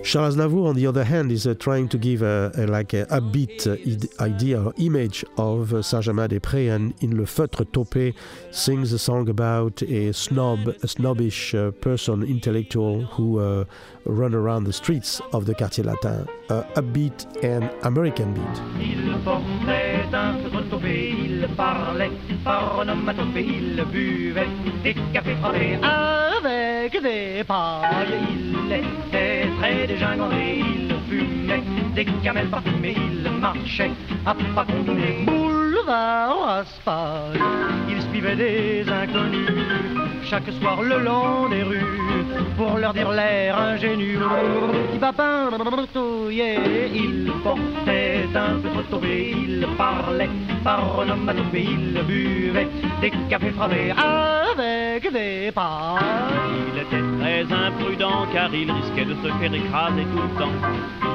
Charles 0.07 0.37
Aznavour, 0.37 0.69
on 0.69 0.77
the 0.77 0.87
other 0.87 1.03
hand, 1.03 1.33
is 1.33 1.49
uh, 1.49 1.55
trying 1.55 1.89
to 1.89 1.99
give 1.99 2.23
a, 2.23 2.53
a 2.57 2.69
like 2.69 2.95
a 2.95 3.07
upbeat 3.07 3.67
uh, 3.67 4.23
idea 4.23 4.63
or 4.63 4.73
image 4.77 5.25
of 5.37 5.75
uh, 5.75 5.83
Saint-Germain-des-Prés, 5.83 6.71
and 6.73 6.95
in 7.03 7.17
Le 7.21 7.27
Feutre 7.27 7.65
Topé 7.65 8.15
sings 8.53 8.93
a 8.93 9.01
song 9.01 9.29
about 9.29 9.83
a 9.83 10.13
snob, 10.13 10.69
a 10.69 10.87
snobbish 10.87 11.57
uh, 11.57 11.73
person, 11.73 12.23
intellectual 12.23 13.05
who 13.07 13.41
uh, 13.41 13.65
run 14.05 14.33
around 14.33 14.63
the 14.63 14.73
streets 14.73 15.21
of 15.33 15.45
the 15.45 15.55
Quartier 15.57 15.85
Latin. 15.85 16.29
Uh, 16.51 16.63
upbeat 16.77 17.27
and 17.43 17.69
American 17.83 18.33
beat. 18.33 18.63
Des 26.93 27.43
pailles. 27.43 28.07
Il 28.31 28.73
était 28.73 29.49
très 29.59 29.87
dégingandé, 29.89 30.63
il 30.63 30.95
fumait 31.09 31.63
des 31.97 32.05
camels 32.23 32.49
parfumés, 32.49 32.95
il 32.97 33.29
marchait 33.41 33.91
à 34.25 34.33
pas 34.55 34.65
combinés. 35.87 35.97
Boulevard 35.97 36.47
Raspail, 36.47 37.41
il 37.89 38.03
suivait 38.11 38.37
des 38.37 38.85
inconnus 38.91 39.49
chaque 40.29 40.51
soir 40.61 40.83
le 40.83 40.99
long 40.99 41.49
des 41.49 41.63
rues 41.63 41.81
pour 42.57 42.79
leur 42.79 42.93
dire 42.93 43.11
l'air 43.11 43.57
ingénu. 43.59 44.19
Petit 44.91 44.99
papin, 44.99 45.51
il 46.31 47.33
portait 47.45 48.27
un 48.35 48.59
peu 48.59 48.83
trop 48.91 49.01
il 49.05 49.67
parlait 49.79 50.29
par 50.65 50.99
onomatopée, 50.99 51.63
il 51.63 52.03
buvait 52.03 52.69
des 53.01 53.13
cafés 53.31 53.51
frappés 53.51 53.93
avec 53.93 55.13
des 55.13 55.53
pailles. 55.53 56.03
Il 56.73 56.81
était 56.81 57.05
très 57.21 57.43
imprudent 57.55 58.27
car 58.33 58.53
il 58.53 58.71
risquait 58.71 59.05
de 59.05 59.15
se 59.15 59.29
faire 59.39 59.55
écraser 59.55 60.03
tout 60.03 60.23
le 60.23 60.41
temps. 60.41 60.53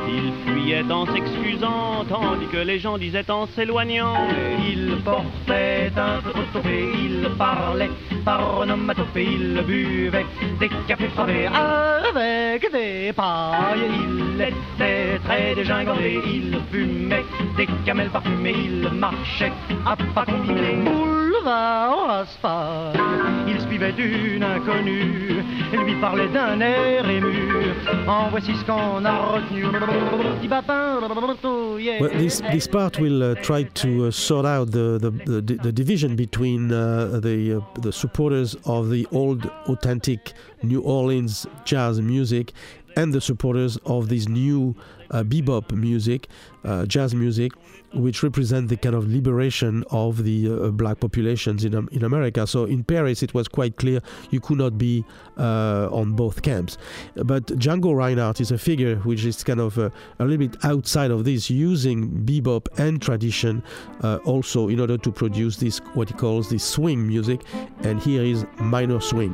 Il 0.07 0.31
fuyait 0.45 0.89
en 0.89 1.05
s'excusant, 1.05 2.05
tandis 2.07 2.47
que 2.47 2.57
les 2.57 2.79
gens 2.79 2.97
disaient 2.97 3.29
en 3.29 3.45
s'éloignant. 3.47 4.27
Il 4.63 5.01
portait 5.03 5.91
un 5.97 6.21
tombé, 6.53 6.89
il 6.93 7.29
parlait 7.37 7.89
par 8.23 8.59
onomatopée, 8.59 9.23
il 9.23 9.61
buvait 9.65 10.25
des 10.59 10.69
cafés 10.87 11.09
frappés 11.09 11.47
avec 11.47 12.71
des 12.71 13.13
pailles. 13.13 13.89
Il 13.91 14.41
était 14.41 15.19
très 15.23 15.55
dégingandé, 15.55 16.19
il 16.25 16.59
fumait 16.71 17.25
des 17.57 17.67
camels 17.85 18.09
parfumés, 18.09 18.55
il 18.65 18.89
marchait 18.91 19.51
à 19.85 19.95
pas 19.95 20.25
Raspail, 21.43 22.99
il 23.47 23.59
suivait 23.61 23.93
une 23.97 24.43
inconnue, 24.43 25.43
lui 25.71 25.95
parlait 25.99 26.27
d'un 26.27 26.59
air 26.61 27.09
ému. 27.09 27.73
En 28.07 28.29
voici 28.29 28.55
ce 28.55 28.65
qu'on 28.65 29.03
a 29.05 29.17
retenu. 29.33 29.63
Well, 31.99 32.09
this, 32.17 32.41
this 32.51 32.67
part 32.67 32.99
will 32.99 33.23
uh, 33.23 33.35
try 33.35 33.63
to 33.63 34.07
uh, 34.07 34.11
sort 34.11 34.45
out 34.45 34.71
the, 34.71 34.97
the, 34.99 35.41
the, 35.41 35.55
the 35.55 35.71
division 35.71 36.15
between 36.15 36.71
uh, 36.71 37.19
the, 37.21 37.57
uh, 37.57 37.81
the 37.81 37.91
supporters 37.91 38.55
of 38.65 38.89
the 38.89 39.07
old, 39.11 39.49
authentic 39.67 40.33
New 40.63 40.81
Orleans 40.81 41.47
jazz 41.65 42.01
music 42.01 42.53
and 42.95 43.13
the 43.13 43.21
supporters 43.21 43.77
of 43.85 44.09
this 44.09 44.27
new 44.27 44.75
uh, 45.11 45.23
bebop 45.23 45.71
music, 45.71 46.27
uh, 46.65 46.85
jazz 46.85 47.15
music, 47.15 47.53
which 47.93 48.23
represent 48.23 48.69
the 48.69 48.77
kind 48.77 48.95
of 48.95 49.11
liberation 49.11 49.83
of 49.91 50.23
the 50.23 50.49
uh, 50.49 50.69
black 50.69 50.99
populations 50.99 51.63
in, 51.65 51.75
um, 51.75 51.89
in 51.91 52.03
America. 52.03 52.47
So 52.47 52.65
in 52.65 52.83
Paris, 52.83 53.23
it 53.23 53.33
was 53.33 53.47
quite 53.47 53.75
clear 53.77 54.01
you 54.29 54.39
could 54.39 54.57
not 54.57 54.77
be 54.77 55.05
uh, 55.37 55.89
on 55.91 56.13
both 56.13 56.41
camps. 56.41 56.77
But 57.15 57.45
Django 57.47 57.95
Reinhardt 57.95 58.41
is 58.41 58.51
a 58.51 58.57
figure 58.57 58.97
which 58.97 59.25
is 59.25 59.43
kind 59.43 59.59
of 59.59 59.77
uh, 59.77 59.89
a 60.19 60.25
little 60.25 60.47
bit 60.47 60.63
outside 60.63 61.11
of 61.11 61.25
this, 61.25 61.49
using 61.49 62.25
bebop 62.25 62.67
and 62.77 63.01
tradition 63.01 63.63
uh, 64.01 64.19
also 64.25 64.69
in 64.69 64.79
order 64.79 64.97
to 64.97 65.11
produce 65.11 65.57
this 65.57 65.79
what 65.93 66.09
he 66.09 66.13
calls 66.13 66.49
the 66.49 66.59
swing 66.59 67.07
music. 67.07 67.41
And 67.83 67.99
here 68.01 68.23
is 68.23 68.45
minor 68.59 69.01
swing. 69.01 69.33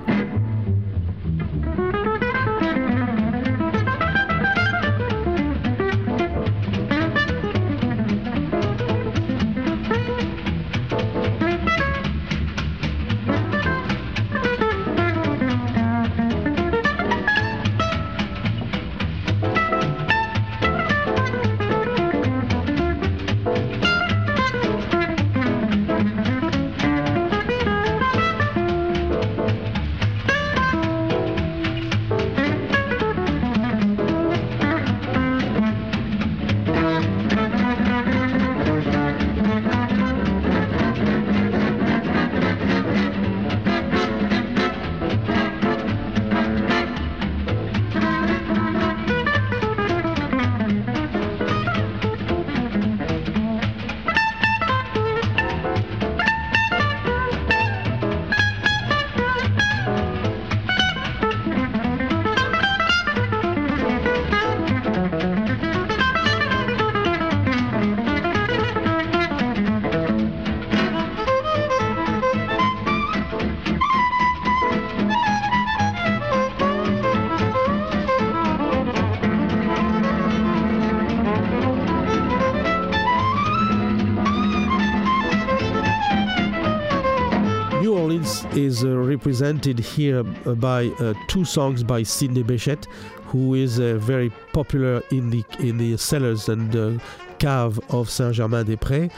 Represented 89.28 89.78
here 89.78 90.24
uh, 90.46 90.56
by 90.56 90.88
uh, 91.02 91.13
two 91.28 91.44
songs 91.44 91.84
by 91.84 92.02
Sidney 92.02 92.44
Bechet, 92.44 92.86
who 93.26 93.56
is 93.56 93.78
uh, 93.78 93.96
very 94.00 94.32
popular 94.54 95.04
in 95.12 95.30
the 95.30 95.44
in 95.60 95.78
the 95.78 95.98
cellars 95.98 96.48
and 96.48 97.02
cave 97.38 97.78
of 97.90 98.10
Saint-Germain-des-Prés. 98.10 99.12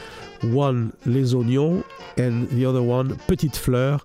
One 0.52 0.92
Les 1.06 1.32
Oignons 1.32 1.84
and 2.16 2.50
the 2.50 2.66
other 2.66 2.82
one 2.82 3.18
Petite 3.28 3.54
Fleur 3.54 4.00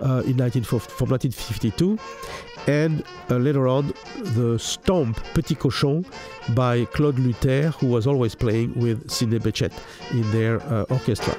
uh, 0.00 0.22
in 0.24 0.38
19, 0.38 0.64
from 0.64 1.10
1952. 1.10 1.98
And 2.66 3.04
uh, 3.28 3.36
later 3.36 3.68
on, 3.68 3.92
the 4.38 4.58
Stomp 4.58 5.22
Petit 5.34 5.56
Cochon 5.56 6.06
by 6.54 6.86
Claude 6.86 7.18
Luther, 7.18 7.68
who 7.80 7.88
was 7.88 8.06
always 8.06 8.34
playing 8.34 8.72
with 8.80 9.10
Sidney 9.10 9.38
Bechet 9.38 9.72
in 10.12 10.30
their 10.30 10.62
uh, 10.62 10.84
orchestra. 10.88 11.36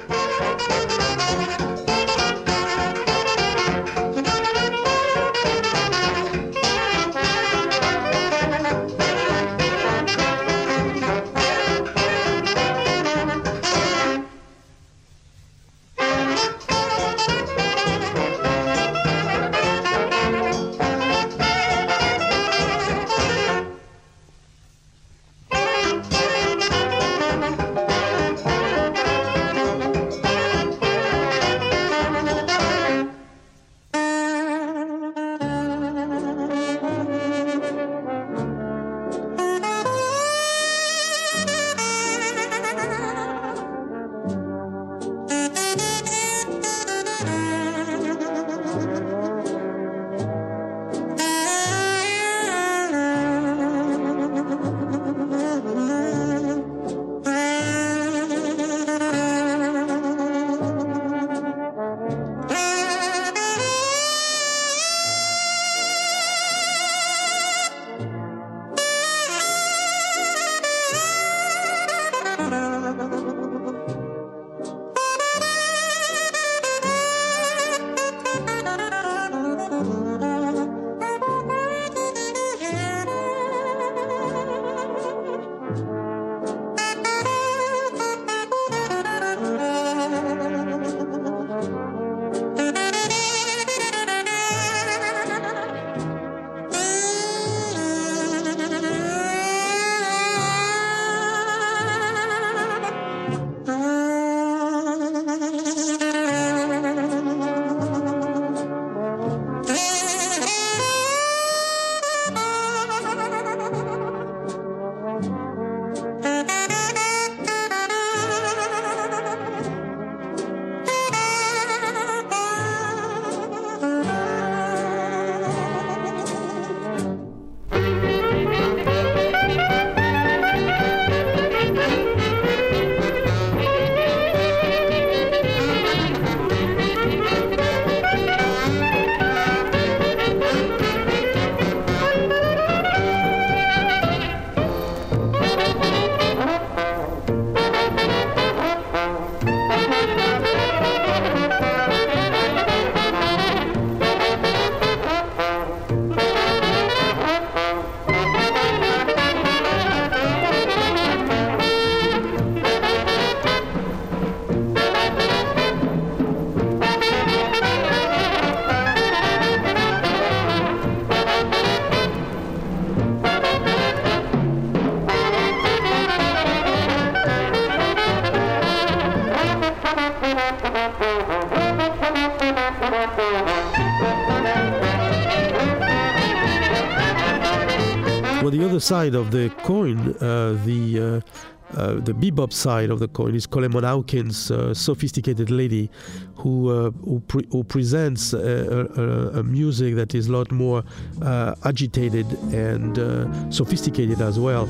Side 188.82 189.16
of 189.16 189.32
the 189.32 189.50
coin, 189.64 190.16
uh, 190.16 190.58
the 190.66 191.00
uh, 191.00 191.78
uh, 191.78 191.94
the 192.02 192.14
bebop 192.14 192.52
side 192.52 192.90
of 192.90 193.00
the 193.00 193.08
coin 193.08 193.34
is 193.34 193.48
Coleman 193.48 193.86
Hawkins, 193.86 194.52
uh, 194.52 194.74
sophisticated 194.74 195.50
lady, 195.50 195.90
who 196.36 196.70
uh, 196.70 196.92
who, 197.06 197.22
pre- 197.22 197.48
who, 197.52 197.64
presents 197.64 198.34
a, 198.34 198.90
a, 198.98 199.40
a, 199.40 199.44
music 199.44 199.96
that 199.96 200.14
is 200.14 200.28
a 200.28 200.32
lot 200.34 200.52
more 200.52 200.84
uh, 201.22 201.56
agitated 201.64 202.28
and 202.54 203.54
sophisticated 203.54 204.22
as 204.22 204.38
well. 204.38 204.68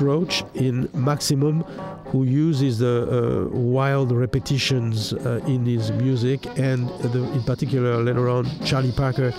Roach 0.00 0.44
in 0.54 0.88
Maximum, 0.94 1.62
who 2.06 2.24
uses 2.24 2.78
the 2.78 2.96
uh, 3.06 3.56
wild 3.56 4.12
repetitions 4.12 5.12
uh, 5.12 5.40
in 5.46 5.64
his 5.64 5.90
music, 5.92 6.46
and 6.58 6.88
the, 7.00 7.22
in 7.32 7.42
particular 7.42 8.02
later 8.02 8.28
on 8.28 8.46
Charlie 8.64 8.92
Parker 8.92 9.32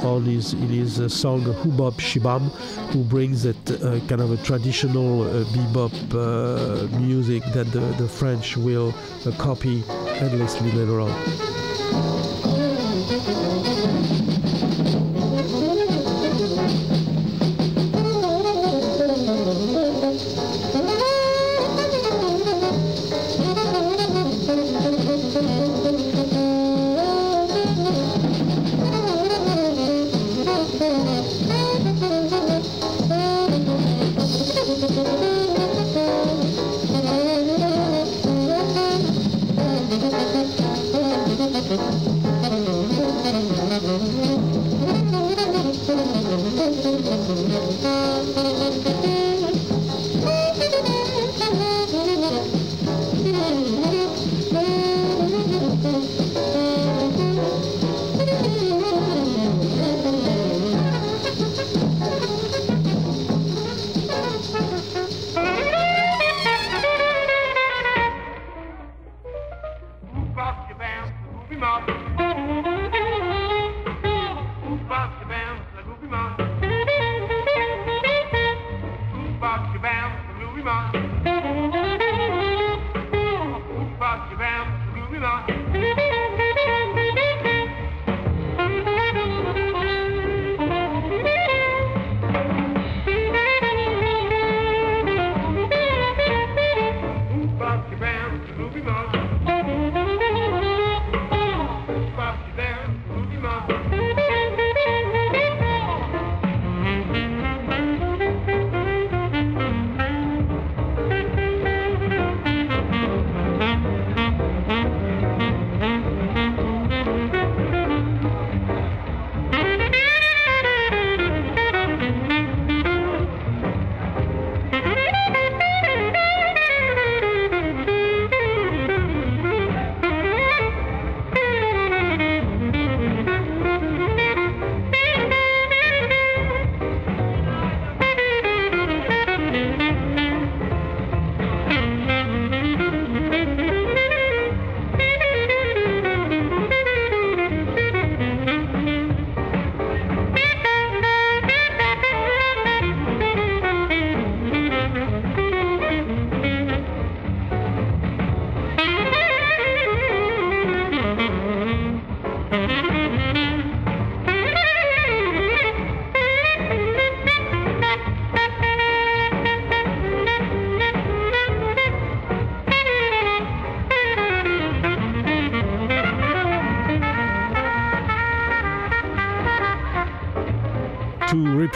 on 0.00 0.24
his 0.24 0.52
in 0.52 0.68
his 0.68 1.00
uh, 1.00 1.08
song 1.08 1.42
Hubop 1.42 1.94
Shibam, 1.94 2.50
who 2.92 3.02
brings 3.04 3.42
that 3.42 3.70
uh, 3.70 3.98
kind 4.06 4.20
of 4.20 4.30
a 4.30 4.36
traditional 4.44 5.22
uh, 5.22 5.44
bebop 5.54 5.94
uh, 6.14 6.98
music 6.98 7.42
that 7.54 7.70
the, 7.72 7.80
the 7.98 8.08
French 8.08 8.56
will 8.56 8.92
copy 9.38 9.82
endlessly 10.20 10.70
later 10.72 11.00
on. 11.00 11.12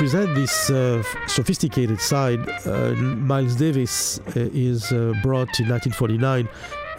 Represent 0.00 0.34
this 0.34 0.70
uh, 0.70 1.02
sophisticated 1.26 2.00
side, 2.00 2.40
uh, 2.64 2.92
Miles 2.94 3.54
Davis 3.54 4.18
uh, 4.18 4.48
is 4.54 4.90
uh, 4.92 5.12
brought 5.22 5.60
in 5.60 5.68
1949 5.68 6.48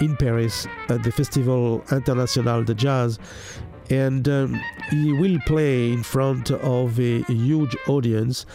in 0.02 0.16
Paris 0.18 0.68
at 0.88 1.02
the 1.02 1.12
Festival 1.12 1.84
International 1.92 2.64
de 2.64 2.76
Jazz. 2.76 3.18
And 3.90 4.30
um, 4.30 4.62
he 4.92 5.14
will 5.14 5.40
play 5.48 5.92
in 5.92 6.04
front 6.04 6.52
of 6.52 7.00
a, 7.00 7.24
a 7.28 7.34
huge 7.34 7.76
audience 7.88 8.46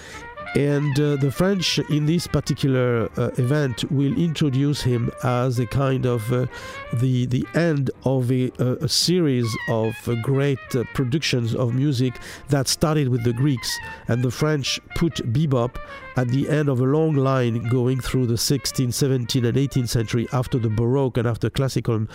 and 0.57 0.98
uh, 0.98 1.16
the 1.16 1.30
French, 1.30 1.78
in 1.90 2.07
this 2.07 2.26
particular 2.26 3.11
uh, 3.18 3.30
event, 3.36 3.84
will 3.92 4.16
introduce 4.18 4.80
him 4.80 5.11
as 5.22 5.59
a 5.59 5.66
kind 5.66 6.07
of 6.07 6.32
uh, 6.32 6.46
the 6.94 7.26
the 7.26 7.46
end 7.54 7.90
of 8.04 8.32
a, 8.32 8.50
a 8.59 8.88
series 8.88 9.46
of 9.68 9.94
uh, 10.09 10.14
great 10.22 10.59
uh, 10.74 10.84
productions 10.94 11.54
of 11.54 11.74
music 11.74 12.14
that 12.48 12.68
started 12.68 13.09
with 13.09 13.22
the 13.22 13.34
Greeks, 13.34 13.70
and 14.09 14.22
the 14.22 14.30
French 14.30 14.80
put 14.94 15.16
bebop 15.30 15.76
at 16.16 16.28
the 16.28 16.48
end 16.48 16.70
of 16.70 16.80
a 16.80 16.84
long 16.84 17.14
line 17.14 17.68
going 17.68 18.00
through 18.00 18.24
the 18.26 18.34
16th, 18.34 18.88
17th, 18.88 19.46
and 19.46 19.59
18th 19.59 19.90
century 19.90 20.26
after 20.32 20.59
the 20.59 20.70
Baroque 20.70 21.18
and 21.18 21.28
after 21.28 21.50
classical 21.50 22.07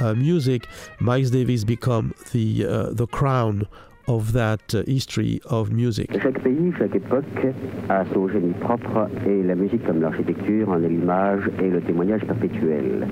uh, 0.00 0.14
music. 0.14 0.66
Miles 1.00 1.30
Davis 1.30 1.64
become 1.64 2.14
the 2.32 2.62
the 2.92 3.06
crown 3.06 3.68
of 4.10 4.32
that 4.32 4.74
uh, 4.74 4.82
history 4.86 5.40
of 5.46 5.70
music. 5.70 6.10
Chaque 6.20 6.42
pays, 6.42 6.72
chaque 6.78 6.96
époque 6.96 7.46
a 7.88 8.04
son 8.12 8.28
génie 8.28 8.54
propre 8.54 9.08
et 9.26 9.42
la 9.44 9.54
musique 9.54 9.84
comme 9.86 10.00
l'architecture 10.00 10.68
en 10.68 10.82
est 10.82 10.88
l'image 10.88 11.48
et 11.62 11.68
le 11.68 11.80
témoignage 11.80 12.24
perpétuel. 12.24 13.06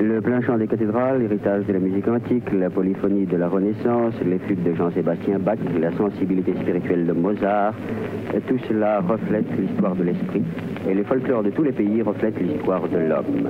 Le 0.00 0.20
plein 0.20 0.40
chant 0.42 0.56
des 0.56 0.68
cathédrales, 0.68 1.20
l'héritage 1.20 1.66
de 1.66 1.72
la 1.72 1.80
musique 1.80 2.06
antique, 2.06 2.52
la 2.52 2.70
polyphonie 2.70 3.26
de 3.26 3.36
la 3.36 3.48
Renaissance, 3.48 4.14
les 4.24 4.38
fugues 4.38 4.62
de 4.62 4.72
Jean-Sébastien 4.76 5.40
Bach, 5.40 5.58
la 5.80 5.90
sensibilité 5.96 6.52
spirituelle 6.54 7.04
de 7.04 7.12
Mozart, 7.12 7.74
tout 8.46 8.58
cela 8.68 9.00
reflète 9.00 9.46
l'histoire 9.58 9.96
de 9.96 10.04
l'esprit 10.04 10.44
et 10.88 10.94
les 10.94 11.02
folklores 11.02 11.42
de 11.42 11.50
tous 11.50 11.64
les 11.64 11.72
pays 11.72 12.02
reflètent 12.02 12.40
l'histoire 12.40 12.88
de 12.88 12.98
l'homme. 12.98 13.48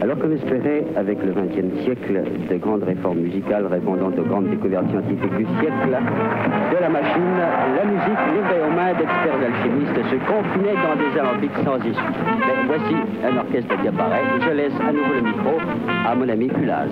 Alors 0.00 0.18
qu'on 0.18 0.30
espérait, 0.32 0.84
avec 0.96 1.18
le 1.24 1.32
XXe 1.32 1.84
siècle, 1.84 2.22
de 2.50 2.56
grandes 2.56 2.82
réformes 2.82 3.18
musicales 3.18 3.66
répondant 3.66 4.08
aux 4.08 4.28
grandes 4.28 4.50
découvertes 4.50 4.90
scientifiques 4.90 5.36
du 5.36 5.46
siècle, 5.60 5.86
de 5.86 6.80
la 6.80 6.88
machine, 6.88 7.36
la 7.76 7.84
musique 7.84 8.22
livrée 8.34 8.62
aux 8.66 8.74
mains 8.74 8.92
d'experts 8.92 9.40
alchimistes 9.40 10.10
se 10.10 10.16
confinait 10.26 10.74
dans 10.82 10.96
des 10.96 11.18
alambics 11.18 11.56
sans 11.64 11.78
issue. 11.78 12.12
Mais 12.40 12.66
voici 12.66 12.94
un 13.24 13.36
orchestre 13.38 13.80
qui 13.80 13.88
apparaît. 13.88 14.22
Je 14.40 14.50
laisse 14.50 14.80
à 14.80 14.92
nouveau 14.92 15.14
le 15.14 15.22
micro 15.22 15.58
à 16.06 16.14
mon 16.14 16.28
ami 16.28 16.48
Culaz. 16.48 16.90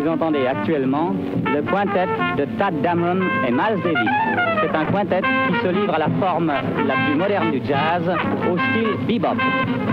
Vous 0.00 0.08
entendez 0.08 0.46
actuellement 0.46 1.14
le 1.46 1.62
quintet 1.62 2.08
de 2.36 2.44
Tad 2.58 2.80
Dameron 2.82 3.20
et 3.46 3.50
Miles 3.50 3.80
Davis. 3.82 4.53
C'est 4.64 4.74
un 4.74 4.86
quintet 4.86 5.20
qui 5.20 5.60
se 5.60 5.68
livre 5.68 5.94
à 5.94 5.98
la 5.98 6.08
forme 6.18 6.46
la 6.46 6.94
plus 7.04 7.14
moderne 7.16 7.50
du 7.50 7.60
jazz, 7.66 8.02
au 8.50 8.56
style 8.56 8.96
bebop. 9.06 9.36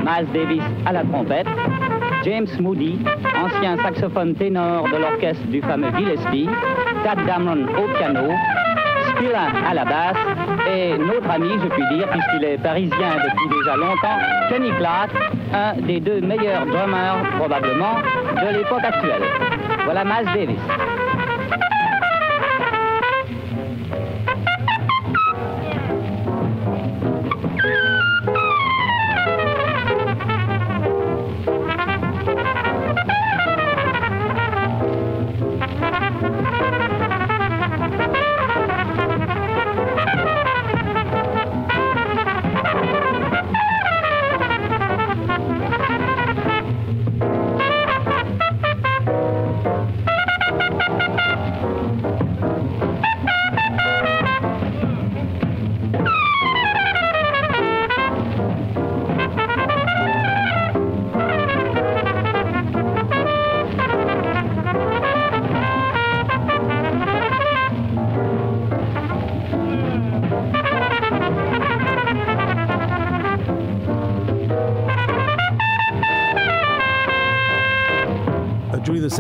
Miles 0.05 0.28
Davis 0.34 0.63
à 0.86 0.93
la 0.93 1.03
trompette, 1.03 1.47
James 2.24 2.47
Moody, 2.57 2.97
ancien 3.43 3.76
saxophone 3.80 4.34
ténor 4.36 4.86
de 4.86 4.95
l'orchestre 4.95 5.45
du 5.47 5.61
fameux 5.61 5.91
Gillespie, 5.97 6.47
Tad 7.03 7.26
Dameron 7.26 7.65
au 7.65 7.97
piano, 7.97 8.32
Spillin 9.09 9.51
à 9.69 9.74
la 9.74 9.84
basse 9.84 10.17
et 10.74 10.97
notre 10.97 11.30
ami, 11.30 11.49
je 11.61 11.67
puis 11.67 11.84
dire, 11.93 12.07
puisqu'il 12.07 12.45
est 12.45 12.57
parisien 12.57 13.15
depuis 13.26 13.59
déjà 13.59 13.76
longtemps, 13.76 14.19
Kenny 14.49 14.72
Clark, 14.78 15.11
un 15.53 15.82
des 15.82 15.99
deux 15.99 16.22
meilleurs 16.22 16.65
drummers 16.65 17.24
probablement 17.38 17.95
de 18.41 18.57
l'époque 18.57 18.86
actuelle. 18.86 19.24
Voilà 19.84 20.05
Miles 20.05 20.34
Davis. 20.34 21.00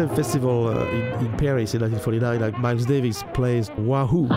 Same 0.07 0.15
festival 0.15 0.67
uh, 0.67 0.85
in, 0.87 1.25
in 1.25 1.37
Paris 1.37 1.73
in 1.75 1.81
1949, 1.81 2.39
like 2.39 2.57
Miles 2.57 2.85
Davis 2.85 3.23
plays 3.33 3.69
Wahoo. 3.77 4.27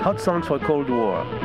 Hot 0.00 0.18
Songs 0.18 0.46
for 0.46 0.58
Cold 0.58 0.88
War. 0.88 1.39